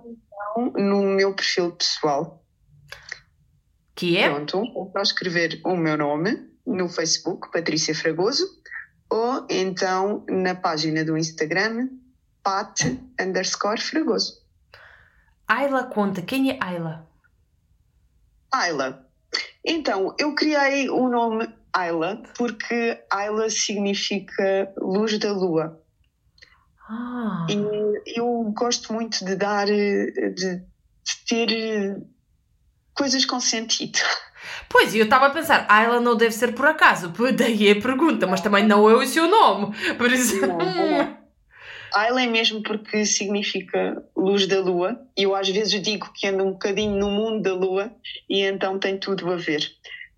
então 0.65 0.83
no 0.83 1.03
meu 1.03 1.33
perfil 1.33 1.71
pessoal. 1.71 2.43
Que 3.95 4.17
é? 4.17 4.29
Pronto, 4.29 4.57
ou 4.75 4.91
para 4.91 5.01
escrever 5.01 5.61
o 5.63 5.75
meu 5.77 5.97
nome 5.97 6.37
no 6.65 6.89
Facebook, 6.89 7.49
Patrícia 7.51 7.95
Fragoso, 7.95 8.45
ou 9.09 9.45
então 9.49 10.25
na 10.29 10.55
página 10.55 11.03
do 11.03 11.17
Instagram, 11.17 11.89
pat 12.43 12.83
underscore 13.19 13.81
Fragoso. 13.81 14.41
Ayla 15.47 15.85
Conta, 15.85 16.21
quem 16.21 16.51
é 16.51 16.57
Ayla? 16.61 17.07
Ayla. 18.51 19.05
Então, 19.63 20.15
eu 20.17 20.33
criei 20.35 20.89
o 20.89 21.07
nome 21.09 21.47
Ayla, 21.73 22.21
porque 22.37 23.03
Ayla 23.11 23.49
significa 23.49 24.73
luz 24.77 25.17
da 25.19 25.31
lua. 25.31 25.81
Ah. 26.89 27.45
E 27.49 28.17
eu 28.19 28.51
gosto 28.55 28.93
muito 28.93 29.23
de 29.25 29.35
dar, 29.35 29.67
de, 29.67 30.63
ter 31.27 32.01
coisas 32.97 33.23
com 33.25 33.39
sentido. 33.39 33.99
Pois, 34.69 34.93
eu 34.95 35.03
estava 35.03 35.27
a 35.27 35.29
pensar, 35.29 35.65
Ayla 35.69 35.99
não 35.99 36.15
deve 36.15 36.33
ser 36.33 36.53
por 36.53 36.65
acaso, 36.65 37.13
daí 37.35 37.71
a 37.71 37.81
pergunta, 37.81 38.27
mas 38.27 38.41
também 38.41 38.65
não 38.65 38.89
é 38.89 38.95
o 38.95 39.05
seu 39.05 39.27
nome, 39.27 39.73
por 39.97 40.11
isso... 40.11 40.39
Não, 40.41 40.57
não. 40.57 41.17
Ayla 41.93 42.23
é 42.23 42.27
mesmo 42.27 42.61
porque 42.61 43.05
significa 43.05 44.03
luz 44.15 44.45
da 44.45 44.59
lua, 44.59 44.99
e 45.17 45.23
eu 45.23 45.35
às 45.35 45.47
vezes 45.49 45.81
digo 45.81 46.11
que 46.13 46.27
ando 46.27 46.43
um 46.43 46.51
bocadinho 46.51 46.97
no 46.97 47.09
mundo 47.09 47.41
da 47.41 47.53
lua, 47.53 47.91
e 48.29 48.41
então 48.41 48.77
tem 48.77 48.97
tudo 48.97 49.31
a 49.31 49.37
ver. 49.37 49.71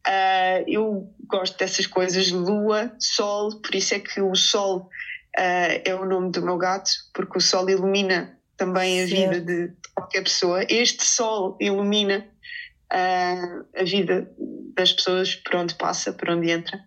Uh, 0.07 0.63
eu 0.67 1.13
gosto 1.27 1.57
dessas 1.57 1.85
coisas, 1.85 2.31
lua, 2.31 2.91
sol, 2.99 3.61
por 3.61 3.75
isso 3.75 3.93
é 3.93 3.99
que 3.99 4.19
o 4.19 4.33
sol 4.33 4.89
uh, 5.37 5.81
é 5.85 5.93
o 5.93 6.05
nome 6.05 6.31
do 6.31 6.41
meu 6.41 6.57
gato, 6.57 6.89
porque 7.13 7.37
o 7.37 7.41
sol 7.41 7.69
ilumina 7.69 8.37
também 8.57 9.01
a 9.01 9.05
vida 9.05 9.39
de 9.39 9.71
qualquer 9.95 10.23
pessoa. 10.23 10.65
Este 10.67 11.05
sol 11.05 11.55
ilumina 11.59 12.27
uh, 12.93 13.65
a 13.75 13.83
vida 13.83 14.31
das 14.75 14.93
pessoas 14.93 15.35
por 15.35 15.55
onde 15.55 15.75
passa, 15.75 16.13
por 16.13 16.29
onde 16.29 16.49
entra. 16.49 16.79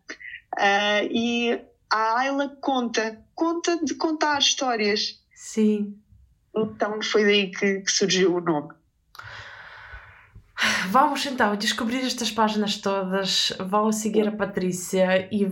e 1.10 1.60
a 1.90 2.18
Ayla 2.20 2.56
conta, 2.60 3.22
conta 3.34 3.84
de 3.84 3.94
contar 3.94 4.38
histórias. 4.38 5.20
Sim. 5.34 5.98
Então 6.56 7.02
foi 7.02 7.24
daí 7.24 7.50
que, 7.50 7.80
que 7.80 7.90
surgiu 7.90 8.36
o 8.36 8.40
nome. 8.40 8.74
Vamos 10.88 11.26
então 11.26 11.56
descobrir 11.56 12.04
estas 12.06 12.30
páginas 12.30 12.76
todas, 12.76 13.52
vamos 13.58 13.96
seguir 13.96 14.28
a 14.28 14.32
Patrícia 14.32 15.28
e 15.32 15.50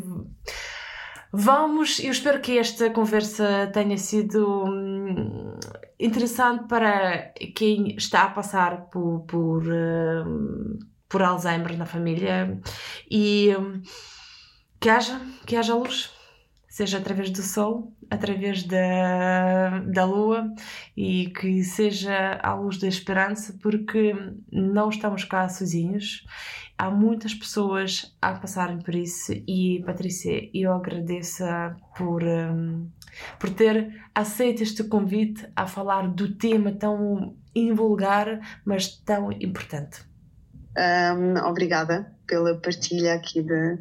vamos. 1.32 1.98
Eu 1.98 2.12
espero 2.12 2.40
que 2.40 2.59
esta 2.59 2.90
conversa 2.90 3.68
tenha 3.72 3.98
sido 3.98 4.64
hum, 4.64 5.59
interessante 6.01 6.66
para 6.68 7.32
quem 7.55 7.94
está 7.96 8.24
a 8.24 8.30
passar 8.30 8.88
por, 8.90 9.20
por, 9.26 9.62
hum, 9.66 10.78
por 11.09 11.22
Alzheimer 11.22 11.76
na 11.76 11.86
família 11.86 12.61
e 13.11 13.55
hum, 13.57 13.82
que 14.80 14.88
haja, 14.88 15.20
que 15.46 15.57
haja 15.57 15.74
luz 15.74 16.11
seja 16.70 16.98
através 16.98 17.30
do 17.30 17.42
Sol, 17.42 17.92
através 18.09 18.62
da, 18.62 19.80
da 19.80 20.05
Lua 20.05 20.55
e 20.96 21.26
que 21.30 21.64
seja 21.64 22.38
à 22.40 22.55
luz 22.55 22.78
da 22.78 22.86
esperança, 22.86 23.59
porque 23.61 24.14
não 24.51 24.88
estamos 24.88 25.24
cá 25.24 25.48
sozinhos. 25.48 26.24
Há 26.78 26.88
muitas 26.88 27.34
pessoas 27.34 28.16
a 28.22 28.32
passarem 28.34 28.78
por 28.78 28.94
isso 28.94 29.32
e, 29.46 29.82
Patrícia, 29.84 30.48
eu 30.55 30.72
agradeço 30.72 31.44
por, 31.98 32.22
um, 32.22 32.88
por 33.39 33.51
ter 33.51 34.03
aceito 34.14 34.62
este 34.62 34.85
convite 34.85 35.47
a 35.55 35.66
falar 35.66 36.09
do 36.09 36.35
tema 36.37 36.73
tão 36.73 37.37
invulgar, 37.55 38.61
mas 38.64 38.89
tão 38.89 39.33
importante. 39.33 40.03
Um, 40.77 41.37
obrigada 41.47 42.14
pela 42.27 42.55
partilha 42.55 43.14
aqui 43.14 43.43
de, 43.43 43.79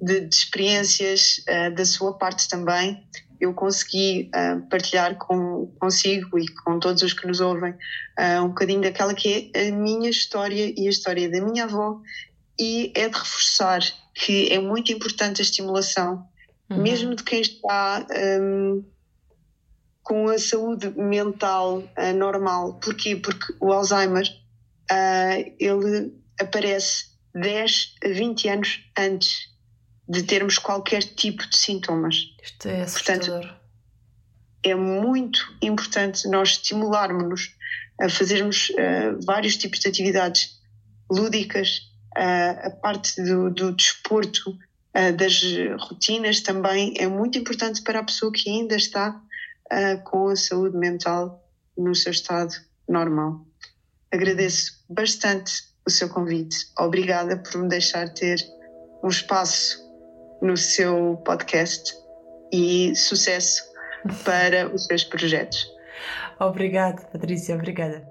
de, 0.00 0.20
de 0.26 0.34
experiências 0.34 1.44
uh, 1.48 1.74
da 1.74 1.84
sua 1.84 2.16
parte 2.16 2.48
também. 2.48 3.06
Eu 3.38 3.54
consegui 3.54 4.30
uh, 4.34 4.66
partilhar 4.68 5.16
com, 5.16 5.66
consigo 5.78 6.38
e 6.38 6.46
com 6.48 6.78
todos 6.78 7.02
os 7.02 7.12
que 7.12 7.26
nos 7.26 7.40
ouvem 7.40 7.72
uh, 7.72 8.42
um 8.42 8.48
bocadinho 8.48 8.80
daquela 8.80 9.14
que 9.14 9.50
é 9.54 9.68
a 9.68 9.72
minha 9.72 10.10
história 10.10 10.72
e 10.76 10.86
a 10.86 10.90
história 10.90 11.30
da 11.30 11.40
minha 11.40 11.64
avó, 11.64 12.00
e 12.58 12.92
é 12.94 13.08
de 13.08 13.16
reforçar 13.16 13.80
que 14.14 14.52
é 14.52 14.58
muito 14.58 14.92
importante 14.92 15.40
a 15.40 15.44
estimulação, 15.44 16.28
uhum. 16.70 16.82
mesmo 16.82 17.14
de 17.14 17.22
quem 17.22 17.40
está 17.40 18.06
um, 18.40 18.84
com 20.02 20.28
a 20.28 20.38
saúde 20.38 20.90
mental 20.90 21.82
normal. 22.16 22.74
Porquê? 22.80 23.16
Porque 23.16 23.54
o 23.60 23.72
Alzheimer 23.72 24.26
ele 25.60 26.12
aparece 26.40 27.10
10 27.34 27.94
a 28.04 28.08
20 28.08 28.48
anos 28.48 28.80
antes 28.98 29.50
de 30.08 30.22
termos 30.24 30.58
qualquer 30.58 31.02
tipo 31.02 31.48
de 31.48 31.56
sintomas. 31.56 32.16
Isto 32.42 32.68
é 32.68 32.82
assustador. 32.82 33.40
Portanto, 33.40 33.60
é 34.62 34.74
muito 34.74 35.40
importante 35.62 36.28
nós 36.28 36.50
estimularmos-nos 36.50 37.54
a 38.00 38.08
fazermos 38.08 38.70
uh, 38.70 39.24
vários 39.24 39.56
tipos 39.56 39.78
de 39.78 39.88
atividades 39.88 40.58
lúdicas, 41.10 41.92
uh, 42.16 42.66
a 42.66 42.70
parte 42.70 43.22
do, 43.22 43.50
do 43.50 43.72
desporto, 43.72 44.50
uh, 44.50 44.58
das 45.16 45.42
rotinas 45.78 46.40
também 46.40 46.94
é 46.98 47.06
muito 47.06 47.38
importante 47.38 47.82
para 47.82 48.00
a 48.00 48.04
pessoa 48.04 48.32
que 48.32 48.50
ainda 48.50 48.74
está 48.74 49.20
com 50.04 50.28
a 50.28 50.36
saúde 50.36 50.76
mental 50.76 51.44
no 51.76 51.94
seu 51.94 52.10
estado 52.10 52.52
normal. 52.88 53.44
Agradeço 54.12 54.84
bastante 54.88 55.52
o 55.86 55.90
seu 55.90 56.08
convite. 56.08 56.66
Obrigada 56.78 57.36
por 57.36 57.62
me 57.62 57.68
deixar 57.68 58.08
ter 58.08 58.38
um 59.02 59.08
espaço 59.08 59.78
no 60.42 60.56
seu 60.56 61.16
podcast 61.24 61.94
e 62.52 62.94
sucesso 62.96 63.62
para 64.24 64.74
os 64.74 64.86
seus 64.86 65.04
projetos. 65.04 65.66
Obrigada, 66.38 67.02
Patrícia, 67.02 67.54
obrigada. 67.54 68.08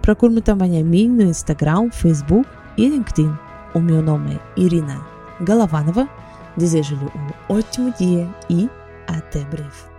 Procure-me 0.00 0.40
também 0.40 0.80
a 0.80 0.84
mim 0.84 1.06
no 1.06 1.24
Instagram, 1.24 1.90
Facebook 1.90 2.48
e 2.78 2.88
LinkedIn. 2.88 3.30
O 3.74 3.80
meu 3.80 4.00
nome 4.00 4.36
é 4.36 4.40
Irina 4.58 5.04
Galavanova 5.42 6.08
Desejo-lhe 6.56 7.04
um 7.04 7.54
ótimo 7.54 7.92
dia 7.98 8.26
e 8.48 8.70
até 9.06 9.44
breve. 9.44 9.97